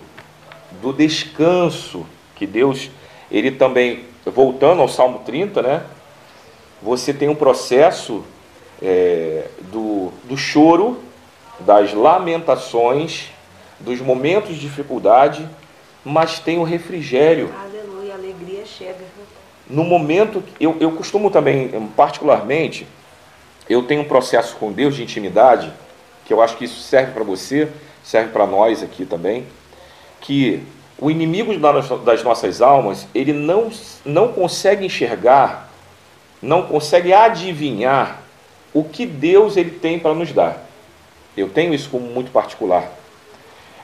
[0.81, 2.05] do descanso
[2.35, 2.89] que Deus,
[3.31, 5.83] ele também, voltando ao Salmo 30, né?
[6.81, 8.23] Você tem um processo
[8.81, 10.99] é, do, do choro,
[11.59, 13.29] das lamentações,
[13.79, 15.47] dos momentos de dificuldade,
[16.03, 17.53] mas tem o refrigério.
[17.63, 19.05] Aleluia, a alegria chega.
[19.69, 22.87] No momento, eu, eu costumo também, particularmente,
[23.69, 25.71] eu tenho um processo com Deus de intimidade,
[26.25, 27.69] que eu acho que isso serve para você,
[28.03, 29.45] serve para nós aqui também,
[30.19, 30.63] que
[30.99, 33.71] o inimigo das nossas almas, ele não,
[34.05, 35.70] não consegue enxergar,
[36.41, 38.21] não consegue adivinhar
[38.73, 40.65] o que Deus ele tem para nos dar.
[41.35, 42.89] Eu tenho isso como muito particular.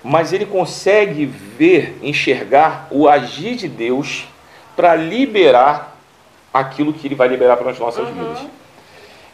[0.03, 4.26] Mas ele consegue ver, enxergar o agir de Deus
[4.76, 5.97] para liberar
[6.53, 8.39] aquilo que ele vai liberar para as nossas vidas.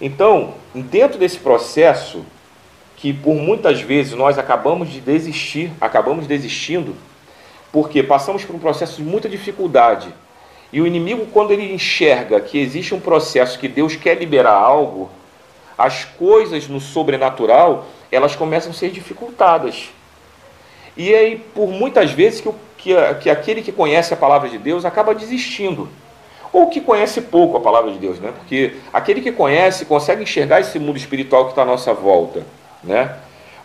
[0.02, 2.26] Então, dentro desse processo,
[2.98, 6.96] que por muitas vezes nós acabamos de desistir, acabamos desistindo,
[7.72, 10.14] porque passamos por um processo de muita dificuldade.
[10.74, 15.08] E o inimigo, quando ele enxerga que existe um processo que Deus quer liberar algo,
[15.78, 19.90] as coisas no sobrenatural, elas começam a ser dificultadas.
[20.98, 24.84] E aí, por muitas vezes, que, que, que aquele que conhece a palavra de Deus
[24.84, 25.88] acaba desistindo.
[26.52, 28.34] Ou que conhece pouco a palavra de Deus, né?
[28.36, 32.44] Porque aquele que conhece consegue enxergar esse mundo espiritual que está à nossa volta,
[32.84, 33.16] né?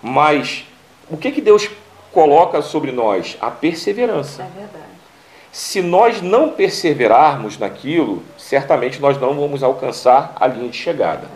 [0.02, 0.64] Mas
[1.10, 1.70] o que, que Deus
[2.12, 3.38] coloca sobre nós?
[3.40, 4.42] A perseverança.
[4.42, 4.87] É verdade.
[5.52, 11.26] Se nós não perseverarmos naquilo, certamente nós não vamos alcançar a linha de chegada.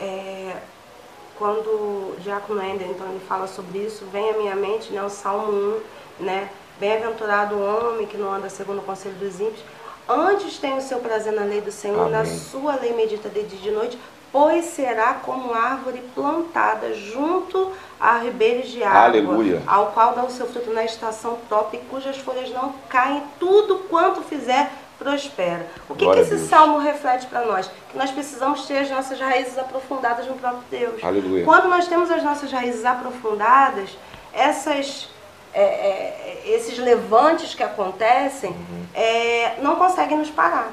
[0.00, 0.52] É,
[1.38, 5.10] quando o Diácono Ender, então, ele fala sobre isso, vem à minha mente né, o
[5.10, 5.80] Salmo
[6.20, 6.48] 1, né?
[6.80, 9.62] Bem-aventurado o homem que não anda segundo o conselho dos ímpios.
[10.08, 12.38] Antes tem o seu prazer na lei do Senhor, na Amém.
[12.38, 13.98] sua lei medita de dia e de noite.
[14.34, 17.70] Pois será como árvore plantada junto
[18.00, 19.62] a ribeiros de água, Aleluia.
[19.64, 24.22] ao qual dá o seu fruto na estação top, cujas folhas não caem, tudo quanto
[24.22, 25.64] fizer prospera.
[25.88, 27.70] O que, que esse salmo reflete para nós?
[27.92, 31.04] Que nós precisamos ter as nossas raízes aprofundadas no próprio Deus.
[31.04, 31.44] Aleluia.
[31.44, 33.90] Quando nós temos as nossas raízes aprofundadas,
[34.32, 35.08] essas,
[35.52, 38.86] é, é, esses levantes que acontecem Uhum.
[38.94, 40.72] é, não conseguem nos parar.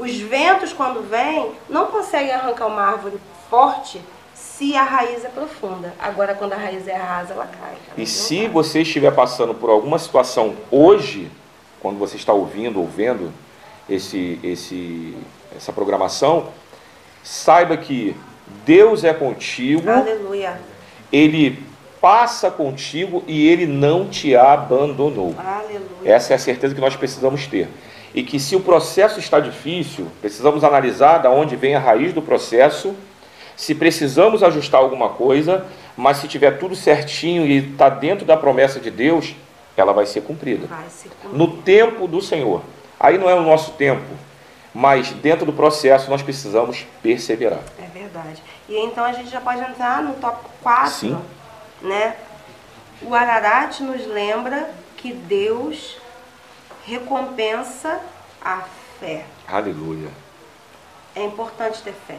[0.00, 3.18] Os ventos, quando vêm, não conseguem arrancar uma árvore
[3.50, 4.00] forte
[4.34, 5.92] se a raiz é profunda.
[6.00, 7.72] Agora, quando a raiz é rasa, ela cai.
[7.72, 8.48] Ela E se cai.
[8.48, 11.30] você estiver passando por alguma situação hoje,
[11.80, 13.30] quando você está ouvindo ou vendo
[13.88, 15.14] esse, esse,
[15.54, 16.48] essa programação,
[17.22, 18.16] saiba que
[18.64, 20.58] Deus é contigo, Aleluia.
[21.12, 21.62] Ele
[22.00, 25.34] passa contigo e Ele não te abandonou.
[25.38, 25.80] Aleluia.
[26.04, 27.68] Essa é a certeza que nós precisamos ter.
[28.14, 32.20] E que se o processo está difícil, precisamos analisar da onde vem a raiz do
[32.20, 32.94] processo,
[33.56, 38.80] se precisamos ajustar alguma coisa, mas se tiver tudo certinho e está dentro da promessa
[38.80, 39.34] de Deus,
[39.76, 40.66] ela vai ser cumprida.
[40.66, 41.38] Vai se cumprir.
[41.38, 42.62] No tempo do Senhor.
[42.98, 44.06] Aí não é o nosso tempo,
[44.74, 47.60] mas dentro do processo nós precisamos perseverar.
[47.78, 48.42] É verdade.
[48.68, 51.18] E então a gente já pode entrar no tópico 4, Sim.
[51.82, 52.16] né?
[53.02, 55.96] O Ararat nos lembra que Deus
[56.84, 58.00] recompensa
[58.40, 58.64] a
[58.98, 59.24] fé.
[59.46, 60.08] Aleluia.
[61.14, 62.18] É importante ter fé.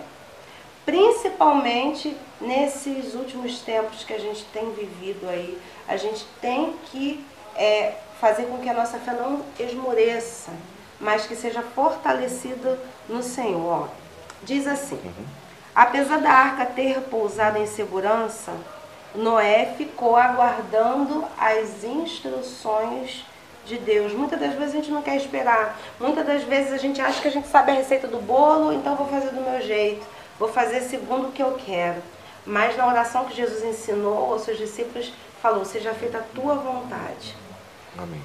[0.86, 5.58] Principalmente nesses últimos tempos que a gente tem vivido aí.
[5.88, 7.24] A gente tem que
[7.56, 10.52] é, fazer com que a nossa fé não esmoreça,
[11.00, 13.90] mas que seja fortalecida no Senhor.
[14.44, 15.00] Diz assim:
[15.74, 18.52] Apesar da arca ter pousado em segurança,
[19.14, 23.26] Noé ficou aguardando as instruções
[23.66, 24.14] de Deus.
[24.14, 25.78] Muitas das vezes a gente não quer esperar.
[26.00, 28.96] Muitas das vezes a gente acha que a gente sabe a receita do bolo, então
[28.96, 30.06] vou fazer do meu jeito.
[30.40, 32.02] Vou fazer segundo o que eu quero.
[32.46, 37.36] Mas na oração que Jesus ensinou aos seus discípulos, falou: Seja feita a tua vontade
[37.98, 38.22] Amém.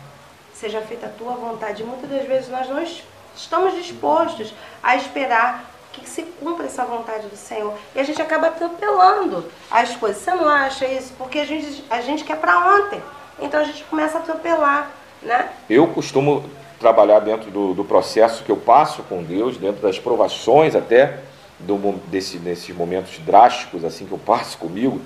[0.55, 1.85] seja feita a tua vontade.
[1.85, 3.03] Muitas das vezes nós não es-
[3.37, 7.75] estamos dispostos a esperar que se cumpra essa vontade do Senhor.
[7.95, 10.23] E a gente acaba atropelando as coisas.
[10.23, 11.13] Você não acha isso?
[11.19, 13.03] Porque a gente, a gente quer para ontem.
[13.39, 14.91] Então a gente começa a atropelar,
[15.23, 15.49] né?
[15.69, 16.45] Eu costumo
[16.79, 21.19] trabalhar dentro do, do processo que eu passo com Deus, dentro das provações até,
[21.59, 21.77] do,
[22.09, 25.01] desse, nesses momentos drásticos assim que eu passo comigo.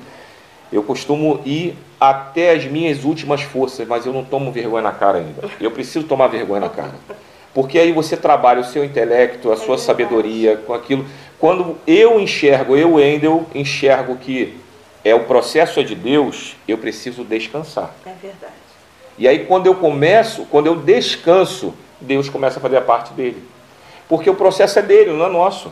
[0.72, 5.18] Eu costumo ir até as minhas últimas forças, mas eu não tomo vergonha na cara
[5.18, 5.48] ainda.
[5.61, 6.94] Eu preciso tomar vergonha na cara.
[7.52, 9.82] Porque aí você trabalha o seu intelecto, a sua verdade.
[9.82, 11.04] sabedoria com aquilo.
[11.40, 14.56] Quando eu enxergo, eu, Wendel, enxergo que
[15.04, 17.92] é o processo é de Deus, eu preciso descansar.
[18.06, 18.69] É verdade.
[19.20, 23.46] E aí quando eu começo, quando eu descanso, Deus começa a fazer a parte dele.
[24.08, 25.70] Porque o processo é dele, não é nosso.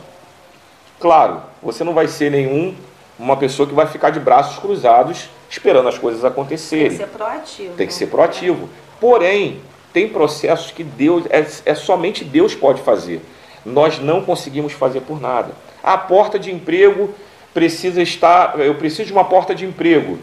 [0.99, 2.75] Claro, você não vai ser nenhum
[3.17, 6.89] uma pessoa que vai ficar de braços cruzados esperando as coisas Tem acontecerem.
[6.89, 7.73] que ser proativo.
[7.75, 8.69] Tem que ser proativo.
[9.01, 9.59] Porém,
[9.91, 13.19] tem processos que Deus é, é somente Deus pode fazer.
[13.65, 15.53] Nós não conseguimos fazer por nada.
[15.81, 17.09] A porta de emprego
[17.51, 18.59] precisa estar.
[18.59, 20.19] Eu preciso de uma porta de emprego.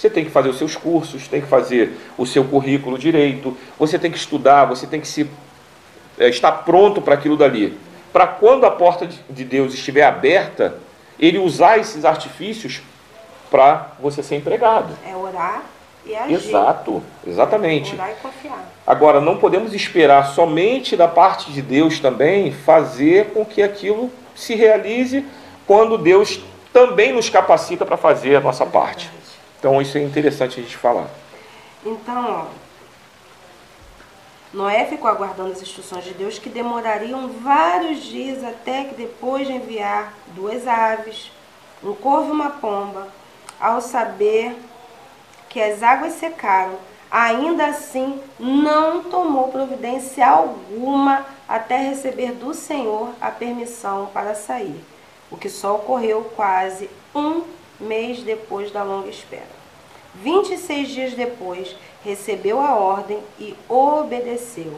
[0.00, 3.98] Você tem que fazer os seus cursos, tem que fazer o seu currículo direito, você
[3.98, 5.28] tem que estudar, você tem que se
[6.18, 7.78] é, estar pronto para aquilo dali.
[8.10, 10.76] Para quando a porta de- de Deus estiver aberta,
[11.18, 12.80] ele usar esses artifícios
[13.50, 14.88] para você ser empregado.
[15.06, 15.64] É orar
[16.06, 16.32] e agir.
[16.32, 17.94] Exato, exatamente.
[17.94, 18.72] Orar e confiar.
[18.86, 24.54] Agora, não podemos esperar somente da parte de Deus também fazer com que aquilo se
[24.54, 25.26] realize
[25.66, 26.40] quando Deus
[26.72, 29.10] também nos capacita para fazer a nossa parte.
[29.60, 31.06] Então, isso é interessante a gente falar.
[31.84, 32.48] Então,
[34.54, 39.52] Noé ficou aguardando as instruções de Deus que demorariam vários dias até que depois de
[39.52, 41.30] enviar duas aves,
[41.84, 43.08] um corvo e uma pomba,
[43.60, 44.56] ao saber
[45.50, 46.78] que as águas secaram,
[47.10, 54.82] ainda assim não tomou providência alguma até receber do Senhor a permissão para sair,
[55.30, 57.42] o que só ocorreu quase um
[57.80, 59.60] mês depois da longa espera.
[60.22, 61.74] 26 dias depois,
[62.04, 64.74] recebeu a ordem e obedeceu.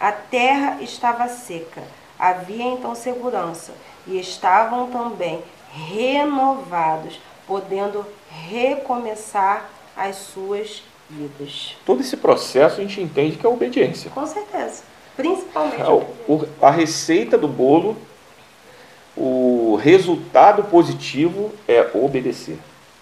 [0.00, 1.82] A terra estava seca,
[2.18, 3.72] havia então segurança,
[4.06, 5.42] e estavam também
[5.72, 8.04] renovados, podendo
[8.48, 11.76] recomeçar as suas vidas.
[11.84, 14.10] Todo esse processo a gente entende que é obediência.
[14.10, 14.82] Com certeza.
[15.16, 15.80] Principalmente.
[15.80, 17.96] É, o- o- a receita do bolo,
[19.16, 22.58] o resultado positivo é obedecer.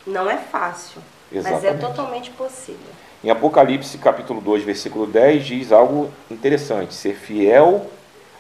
[0.07, 1.01] Não é fácil,
[1.33, 1.81] mas é Exatamente.
[1.81, 2.87] totalmente possível.
[3.23, 7.91] Em Apocalipse capítulo 2, versículo 10, diz algo interessante: ser fiel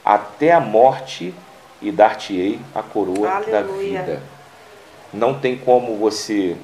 [0.04, 1.34] até a morte,
[1.84, 3.52] e dar-te-ei a coroa Aleluia.
[3.52, 4.22] da vida.
[5.12, 6.56] Não tem como você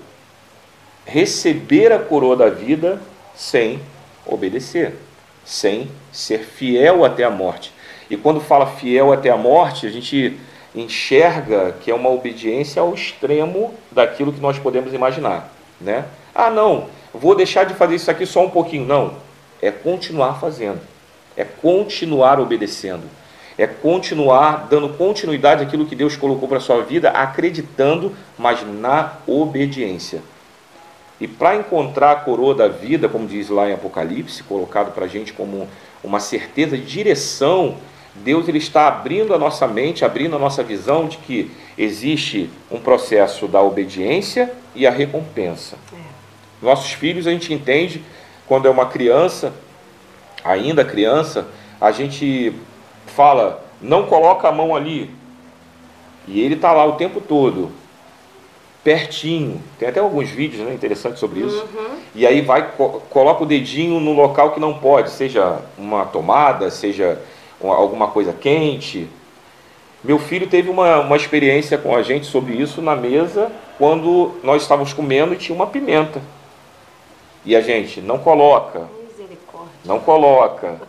[1.04, 3.00] receber a coroa da vida
[3.34, 3.80] sem
[4.26, 4.96] obedecer,
[5.44, 7.72] sem ser fiel até a morte.
[8.08, 10.38] E quando fala fiel até a morte, a gente
[10.74, 16.04] enxerga que é uma obediência ao extremo daquilo que nós podemos imaginar, né?
[16.34, 18.86] Ah, não, vou deixar de fazer isso aqui só um pouquinho.
[18.86, 19.14] Não,
[19.60, 20.80] é continuar fazendo,
[21.36, 23.02] é continuar obedecendo,
[23.58, 30.22] é continuar dando continuidade àquilo que Deus colocou para sua vida, acreditando, mas na obediência.
[31.20, 35.08] E para encontrar a coroa da vida, como diz lá em Apocalipse, colocado para a
[35.08, 35.68] gente como
[36.02, 37.76] uma certeza de direção,
[38.14, 42.80] Deus ele está abrindo a nossa mente, abrindo a nossa visão de que existe um
[42.80, 45.76] processo da obediência e a recompensa.
[45.92, 45.96] É.
[46.60, 48.02] Nossos filhos a gente entende
[48.46, 49.52] quando é uma criança,
[50.44, 51.46] ainda criança,
[51.80, 52.52] a gente
[53.06, 55.10] fala, não coloca a mão ali.
[56.26, 57.72] E ele está lá o tempo todo
[58.82, 59.62] pertinho.
[59.78, 61.66] Tem até alguns vídeos né, interessantes sobre isso.
[61.74, 61.98] Uhum.
[62.14, 66.70] E aí vai, co coloca o dedinho no local que não pode, seja uma tomada,
[66.70, 67.20] seja
[67.62, 69.08] alguma coisa quente.
[70.02, 74.62] Meu filho teve uma, uma experiência com a gente sobre isso na mesa quando nós
[74.62, 76.22] estávamos comendo e tinha uma pimenta.
[77.44, 78.88] E a gente não coloca.
[79.84, 80.80] Não coloca.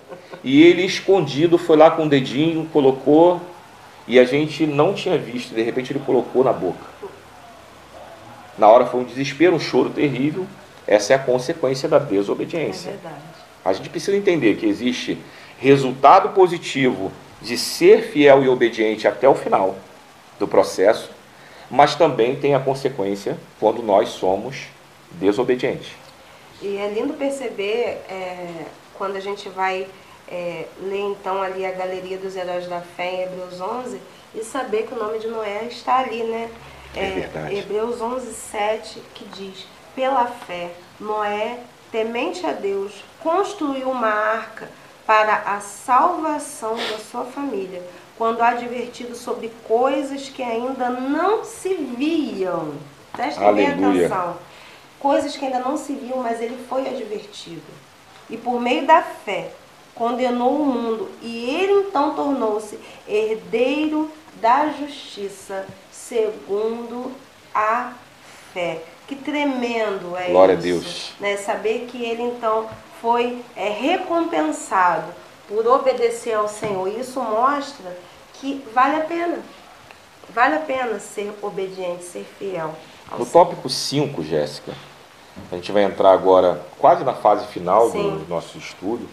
[0.44, 3.40] E ele escondido foi lá com o dedinho, colocou
[4.08, 5.54] e a gente não tinha visto.
[5.54, 6.86] De repente ele colocou na boca.
[8.58, 10.46] Na hora foi um desespero, um choro terrível.
[10.88, 12.92] Essa é a consequência da desobediência.
[12.92, 13.10] É.
[13.64, 15.18] A gente precisa entender que existe
[15.62, 19.76] resultado positivo de ser fiel e obediente até o final
[20.40, 21.12] do processo,
[21.70, 24.68] mas também tem a consequência quando nós somos
[25.12, 25.92] desobedientes.
[26.62, 29.88] E é lindo perceber é, quando a gente vai
[30.28, 34.00] é, ler então ali a galeria dos heróis da fé em Hebreus 11
[34.34, 36.50] e saber que o nome de Noé está ali, né?
[36.96, 37.56] É, é verdade.
[37.56, 41.60] Hebreus 11, 7, que diz: Pela fé, Noé,
[41.92, 44.70] temente a Deus, construiu uma arca
[45.12, 47.84] para a salvação da sua família,
[48.18, 52.76] quando advertido sobre coisas que ainda não se viam.
[53.12, 54.38] Prestem bem atenção.
[54.98, 57.62] Coisas que ainda não se viam, mas ele foi advertido.
[58.30, 59.52] E por meio da fé,
[59.94, 64.10] condenou o mundo, e ele então tornou-se herdeiro
[64.40, 67.12] da justiça segundo
[67.54, 67.92] a
[68.54, 68.82] fé.
[69.10, 70.62] Que tremendo é Glória isso.
[70.62, 71.14] a Deus.
[71.20, 71.36] Né?
[71.36, 72.70] Saber que ele então
[73.02, 75.12] foi é, recompensado
[75.48, 76.88] por obedecer ao Senhor.
[76.88, 77.98] Isso mostra
[78.36, 79.40] que vale a pena.
[80.30, 82.74] Vale a pena ser obediente, ser fiel.
[83.12, 83.32] No Senhor.
[83.32, 84.72] tópico 5, Jéssica,
[85.52, 88.20] a gente vai entrar agora quase na fase final Sim.
[88.20, 89.10] do nosso estudo.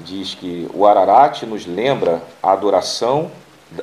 [0.00, 3.30] Diz que o Ararat nos lembra a adoração,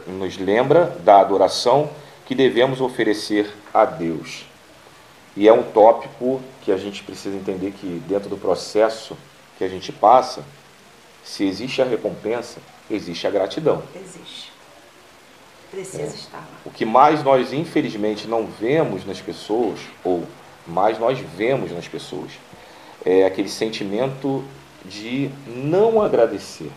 [0.07, 1.89] nos lembra da adoração
[2.25, 4.45] que devemos oferecer a Deus.
[5.35, 9.17] E é um tópico que a gente precisa entender que dentro do processo
[9.57, 10.43] que a gente passa,
[11.23, 12.59] se existe a recompensa,
[12.89, 13.83] existe a gratidão.
[13.95, 14.51] Existe.
[15.71, 16.05] Precisa é.
[16.05, 16.47] estar.
[16.63, 20.23] O que mais nós, infelizmente, não vemos nas pessoas, ou
[20.65, 22.31] mais nós vemos nas pessoas,
[23.03, 24.43] é aquele sentimento
[24.85, 26.71] de não agradecer.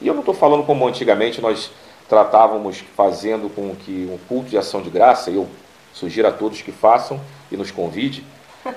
[0.00, 1.70] E eu não estou falando como antigamente nós
[2.08, 5.48] tratávamos fazendo com que um culto de ação de graça, eu
[5.94, 7.20] sugiro a todos que façam
[7.50, 8.24] e nos convide,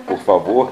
[0.06, 0.72] por favor,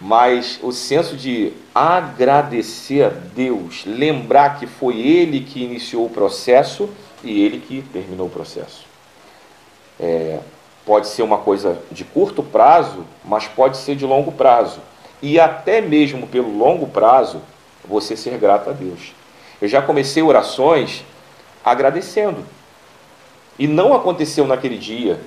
[0.00, 6.88] mas o senso de agradecer a Deus, lembrar que foi Ele que iniciou o processo
[7.22, 8.86] e Ele que terminou o processo.
[9.98, 10.38] É,
[10.86, 14.80] pode ser uma coisa de curto prazo, mas pode ser de longo prazo.
[15.20, 17.42] E até mesmo pelo longo prazo,
[17.84, 19.12] você ser grato a Deus.
[19.60, 21.04] Eu já comecei orações
[21.62, 22.42] agradecendo.
[23.58, 25.20] E não aconteceu naquele dia,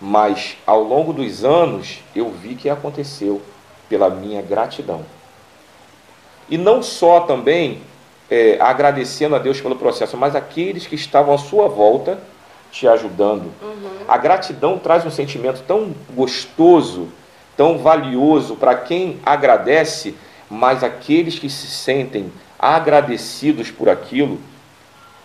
[0.00, 3.42] mas ao longo dos anos eu vi que aconteceu
[3.88, 5.04] pela minha gratidão.
[6.48, 7.80] E não só também
[8.30, 12.18] é, agradecendo a Deus pelo processo, mas aqueles que estavam à sua volta
[12.70, 13.50] te ajudando.
[13.62, 13.90] Uhum.
[14.06, 17.08] A gratidão traz um sentimento tão gostoso,
[17.56, 20.14] tão valioso para quem agradece,
[20.50, 24.38] mas aqueles que se sentem agradecidos por aquilo,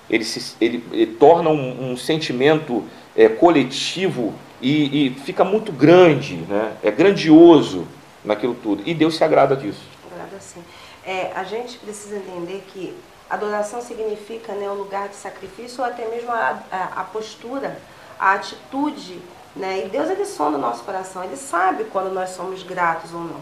[0.10, 2.84] ele, se, ele, ele torna um, um sentimento
[3.16, 4.34] é, coletivo
[4.64, 6.78] e, e, fica muito grande, né?
[6.82, 7.86] é grandioso
[8.24, 8.82] naquilo tudo.
[8.86, 9.84] E Deus se agrada disso.
[10.12, 10.64] Agrada sim.
[11.06, 12.96] É, a gente precisa entender que
[13.30, 17.78] adoração significa né, o lugar de sacrifício ou até mesmo a, a, a postura,
[18.18, 19.20] a atitude.
[19.56, 19.86] Né?
[19.86, 23.42] E Deus ele sonda o nosso coração, ele sabe quando nós somos gratos ou não.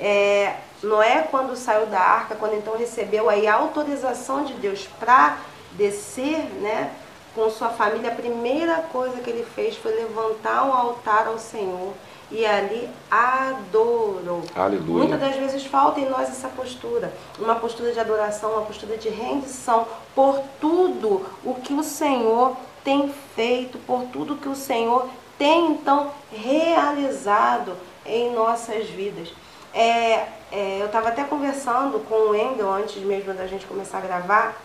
[0.00, 5.36] É, Noé, quando saiu da arca, quando então recebeu aí a autorização de Deus para
[5.72, 6.90] descer né,
[7.34, 11.92] com sua família, a primeira coisa que ele fez foi levantar um altar ao Senhor
[12.30, 14.42] e ali adorou.
[14.54, 15.06] Aleluia.
[15.06, 19.08] Muitas das vezes falta em nós essa postura, uma postura de adoração, uma postura de
[19.08, 25.08] rendição por tudo o que o Senhor tem feito, por tudo que o Senhor
[25.38, 29.32] tem então realizado em nossas vidas.
[29.74, 34.02] É, é, eu estava até conversando com o Engel antes mesmo da gente começar a
[34.02, 34.56] gravar,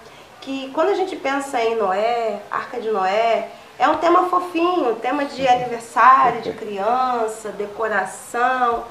[0.42, 5.26] que quando a gente pensa em Noé, Arca de Noé, é um tema fofinho, tema
[5.26, 8.86] de aniversário, de criança, decoração.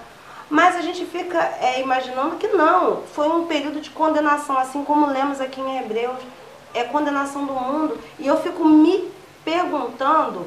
[0.48, 5.06] Mas a gente fica é, imaginando que não, foi um período de condenação, assim como
[5.06, 6.18] lemos aqui em Hebreus,
[6.72, 7.98] é condenação do mundo.
[8.18, 9.10] E eu fico me
[9.44, 10.46] perguntando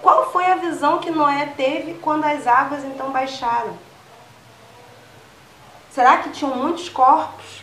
[0.00, 3.76] qual foi a visão que Noé teve quando as águas então baixaram.
[5.90, 7.62] Será que tinham muitos corpos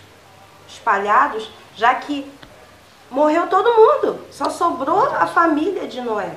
[0.67, 2.29] espalhados, já que
[3.13, 6.35] morreu todo mundo, só sobrou a família de Noé.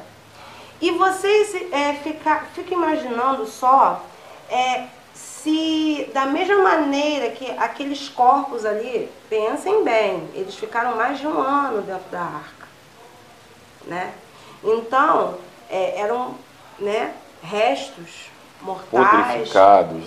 [0.81, 4.03] E vocês é, ficam fica imaginando só
[4.51, 11.27] é, se da mesma maneira que aqueles corpos ali, pensem bem, eles ficaram mais de
[11.27, 12.67] um ano dentro da arca.
[13.87, 14.13] Né?
[14.63, 15.37] Então,
[15.71, 16.35] é, eram
[16.79, 19.49] né, restos mortais.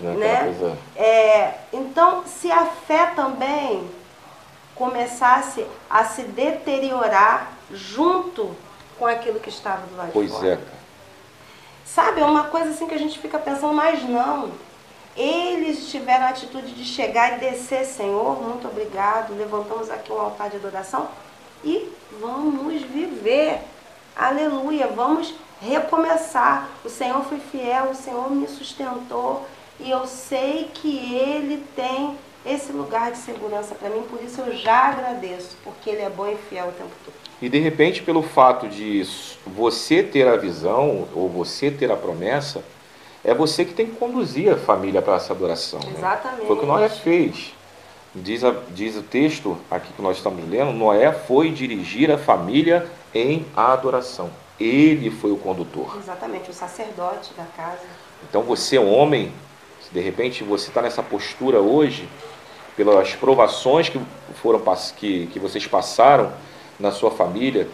[0.01, 0.13] Né?
[0.13, 0.77] né?
[0.95, 3.89] É, então, se a fé também
[4.79, 8.55] começasse a se deteriorar junto
[8.97, 10.55] com aquilo que estava do lado pois de fora.
[10.55, 10.79] Pois é.
[11.85, 14.51] Sabe, é uma coisa assim que a gente fica pensando, mas não.
[15.17, 19.35] Eles tiveram a atitude de chegar e descer, Senhor, muito obrigado.
[19.35, 21.09] Levantamos aqui um altar de adoração
[21.63, 23.59] e vamos viver.
[24.15, 26.69] Aleluia, vamos recomeçar.
[26.85, 29.45] O Senhor foi fiel, o Senhor me sustentou
[29.79, 32.17] e eu sei que Ele tem
[32.49, 36.27] esse lugar de segurança para mim, por isso eu já agradeço, porque Ele é bom
[36.27, 37.13] e fiel o tempo todo.
[37.41, 39.05] E de repente, pelo fato de
[39.45, 42.63] você ter a visão ou você ter a promessa,
[43.23, 45.79] é você que tem que conduzir a família para essa adoração.
[45.95, 46.41] Exatamente.
[46.41, 46.47] Né?
[46.47, 47.53] Foi o que Noé fez.
[48.15, 52.89] Diz, a, diz o texto aqui que nós estamos lendo: Noé foi dirigir a família
[53.13, 54.31] em adoração.
[54.59, 55.95] Ele foi o condutor.
[55.97, 57.83] Exatamente, o sacerdote da casa.
[58.27, 59.31] Então você, homem,
[59.81, 62.09] se de repente você está nessa postura hoje,
[62.79, 63.99] pelas provações que
[64.41, 64.61] foram
[64.95, 66.31] que, que vocês passaram
[66.79, 67.67] na sua família,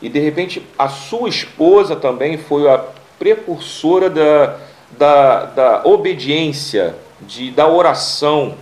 [0.00, 2.78] e de repente a sua esposa também foi a
[3.18, 4.56] precursora da,
[4.92, 8.54] da, da obediência, de, da oração.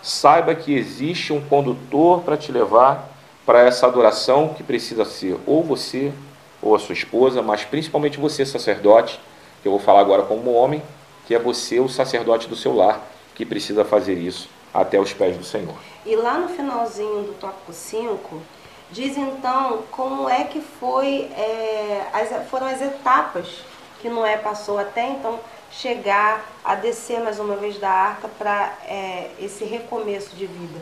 [0.00, 3.10] Saiba que existe um condutor para te levar
[3.44, 6.14] para essa adoração que precisa ser ou você
[6.62, 9.20] ou a sua esposa, mas principalmente você, sacerdote,
[9.60, 10.82] que eu vou falar agora como homem,
[11.26, 15.38] que é você, o sacerdote do seu lar, que precisa fazer isso até os pés
[15.38, 15.76] do Senhor.
[16.04, 18.42] E lá no finalzinho do tópico 5,
[18.90, 23.62] diz então como é que foi, é, as, foram as etapas
[24.00, 25.38] que Noé passou até então
[25.70, 30.80] chegar a descer mais uma vez da arca para é, esse recomeço de vida.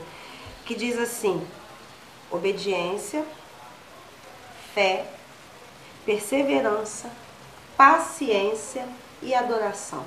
[0.65, 1.47] Que diz assim:
[2.31, 3.25] obediência,
[4.75, 5.05] fé,
[6.07, 7.11] perseverança,
[7.77, 8.87] paciência
[9.21, 10.05] e adoração.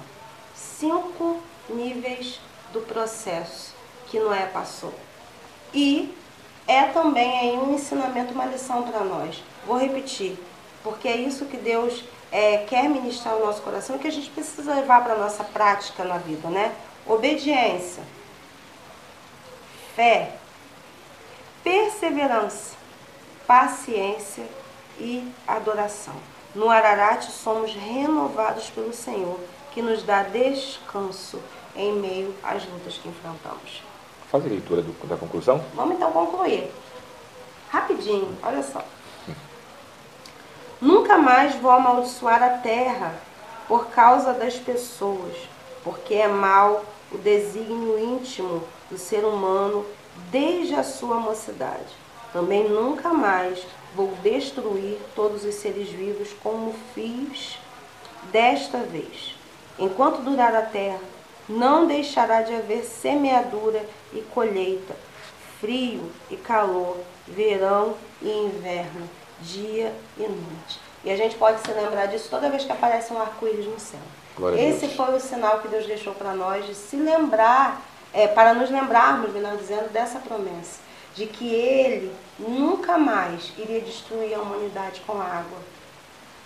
[0.56, 2.40] Cinco níveis
[2.74, 3.75] do processo
[4.16, 4.94] que Noé passou.
[5.74, 6.16] E
[6.66, 9.44] é também aí um ensinamento, uma lição para nós.
[9.68, 10.40] Vou repetir,
[10.82, 12.02] porque é isso que Deus
[12.32, 15.44] é, quer ministrar no nosso coração e que a gente precisa levar para a nossa
[15.44, 16.74] prática na vida, né?
[17.06, 18.04] Obediência,
[19.98, 20.32] fé,
[21.62, 22.78] perseverança,
[23.46, 24.46] paciência
[24.98, 26.16] e adoração.
[26.56, 29.38] No Ararat somos renovados pelo Senhor,
[29.74, 31.38] que nos dá descanso
[31.76, 33.84] em meio às lutas que enfrentamos.
[34.36, 35.64] Faz a leitura do, da conclusão.
[35.74, 36.70] Vamos então concluir.
[37.70, 38.84] Rapidinho, olha só.
[40.82, 43.16] Nunca mais vou amaldiçoar a terra
[43.66, 45.38] por causa das pessoas,
[45.86, 46.84] porque é mal
[47.14, 48.62] o desígnio íntimo
[48.92, 49.86] do ser humano
[50.30, 51.96] desde a sua mocidade.
[52.34, 53.66] Também nunca mais
[53.96, 57.58] vou destruir todos os seres vivos como fiz
[58.34, 59.34] desta vez.
[59.80, 61.15] Enquanto durar a terra,
[61.48, 64.96] não deixará de haver semeadura e colheita,
[65.60, 69.10] frio e calor, verão e inverno,
[69.42, 70.80] dia e noite.
[71.04, 74.00] E a gente pode se lembrar disso toda vez que aparece um arco-íris no céu.
[74.36, 77.82] Glória Esse foi o sinal que Deus deixou para nós de se lembrar,
[78.14, 80.86] é, para nos lembrarmos, melhor dizendo, dessa promessa
[81.16, 85.60] de que ele nunca mais iria destruir a humanidade com água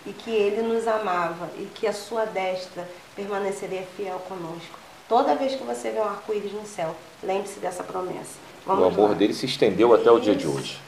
[0.05, 4.77] e que ele nos amava e que a sua destra permaneceria fiel conosco.
[5.09, 8.37] Toda vez que você vê um arco-íris no céu, lembre-se dessa promessa.
[8.63, 9.15] Vamos o amor lá.
[9.15, 10.79] dele se estendeu até o dia de hoje.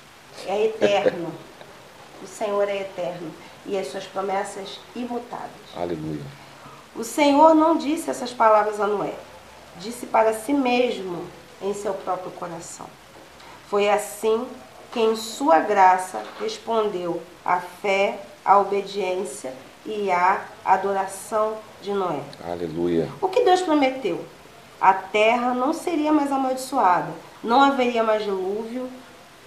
[0.45, 1.33] É eterno.
[2.21, 3.31] O Senhor é eterno
[3.65, 5.49] e as suas promessas imutáveis.
[5.75, 6.21] Aleluia.
[6.95, 9.15] O Senhor não disse essas palavras a Noé,
[9.79, 11.25] disse para si mesmo
[11.59, 12.85] em seu próprio coração.
[13.69, 14.45] Foi assim
[14.91, 19.51] que, em sua graça, respondeu à fé, à obediência
[19.85, 22.21] e à adoração de Noé.
[22.43, 23.09] Aleluia.
[23.21, 24.23] O que Deus prometeu?
[24.79, 27.11] A terra não seria mais amaldiçoada,
[27.43, 28.89] não haveria mais dilúvio,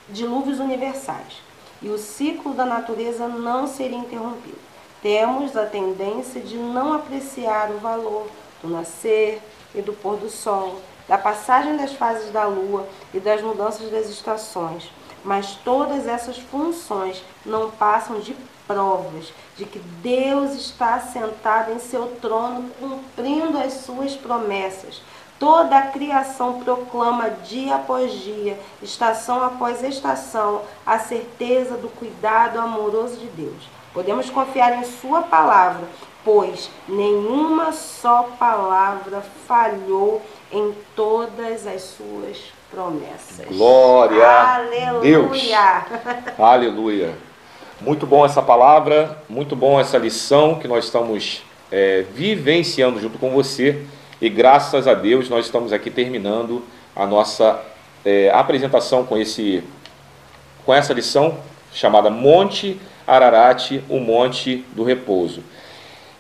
[0.09, 1.43] dilúvios universais,
[1.83, 4.59] e o ciclo da natureza não seria interrompido.
[5.03, 8.27] Temos a tendência de não apreciar o valor
[8.63, 9.43] do nascer
[9.75, 14.09] e do pôr do sol, da passagem das fases da lua e das mudanças das
[14.09, 14.91] estações.
[15.25, 22.17] Mas todas essas funções não passam de provas de que Deus está sentado em seu
[22.21, 25.01] trono cumprindo as suas promessas.
[25.39, 33.17] Toda a criação proclama dia após dia, estação após estação, a certeza do cuidado amoroso
[33.17, 33.69] de Deus.
[33.93, 35.87] Podemos confiar em Sua palavra,
[36.25, 43.47] pois nenhuma só palavra falhou em todas as suas promessas.
[43.47, 44.89] Glória Aleluia.
[44.91, 45.43] a Deus.
[46.39, 47.15] Aleluia.
[47.81, 53.31] Muito bom essa palavra, muito bom essa lição que nós estamos é, vivenciando junto com
[53.31, 53.85] você.
[54.21, 56.65] E graças a Deus nós estamos aqui terminando
[56.97, 57.61] a nossa
[58.05, 59.63] é, apresentação com, esse,
[60.65, 61.39] com essa lição
[61.73, 65.43] chamada Monte Ararat, o Monte do Repouso.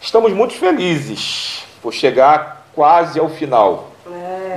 [0.00, 3.93] Estamos muito felizes por chegar quase ao final.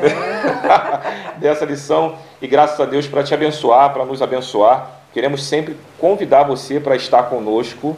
[1.38, 4.92] dessa lição e graças a Deus para te abençoar, para nos abençoar.
[5.14, 7.98] Queremos sempre convidar você para estar conosco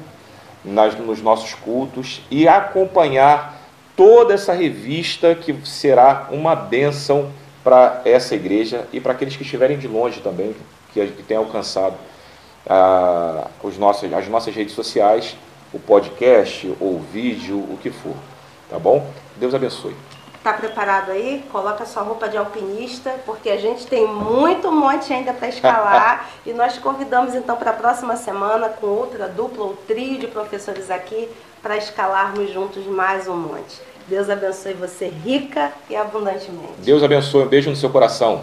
[0.64, 3.60] nas, nos nossos cultos e acompanhar
[3.96, 7.30] toda essa revista que será uma bênção
[7.64, 10.56] para essa igreja e para aqueles que estiverem de longe também,
[10.94, 11.96] que, que têm alcançado
[12.68, 15.36] ah, os nossos, as nossas redes sociais,
[15.74, 18.16] o podcast ou o vídeo, o que for.
[18.70, 19.06] Tá bom?
[19.38, 20.09] Deus abençoe.
[20.44, 21.44] Tá preparado aí?
[21.52, 26.30] Coloca sua roupa de alpinista, porque a gente tem muito monte ainda para escalar.
[26.46, 30.28] e nós te convidamos então para a próxima semana com outra dupla ou trio de
[30.28, 31.30] professores aqui
[31.62, 33.82] para escalarmos juntos mais um monte.
[34.08, 36.74] Deus abençoe você rica e abundantemente.
[36.80, 37.44] Deus abençoe.
[37.44, 38.42] Um beijo no seu coração.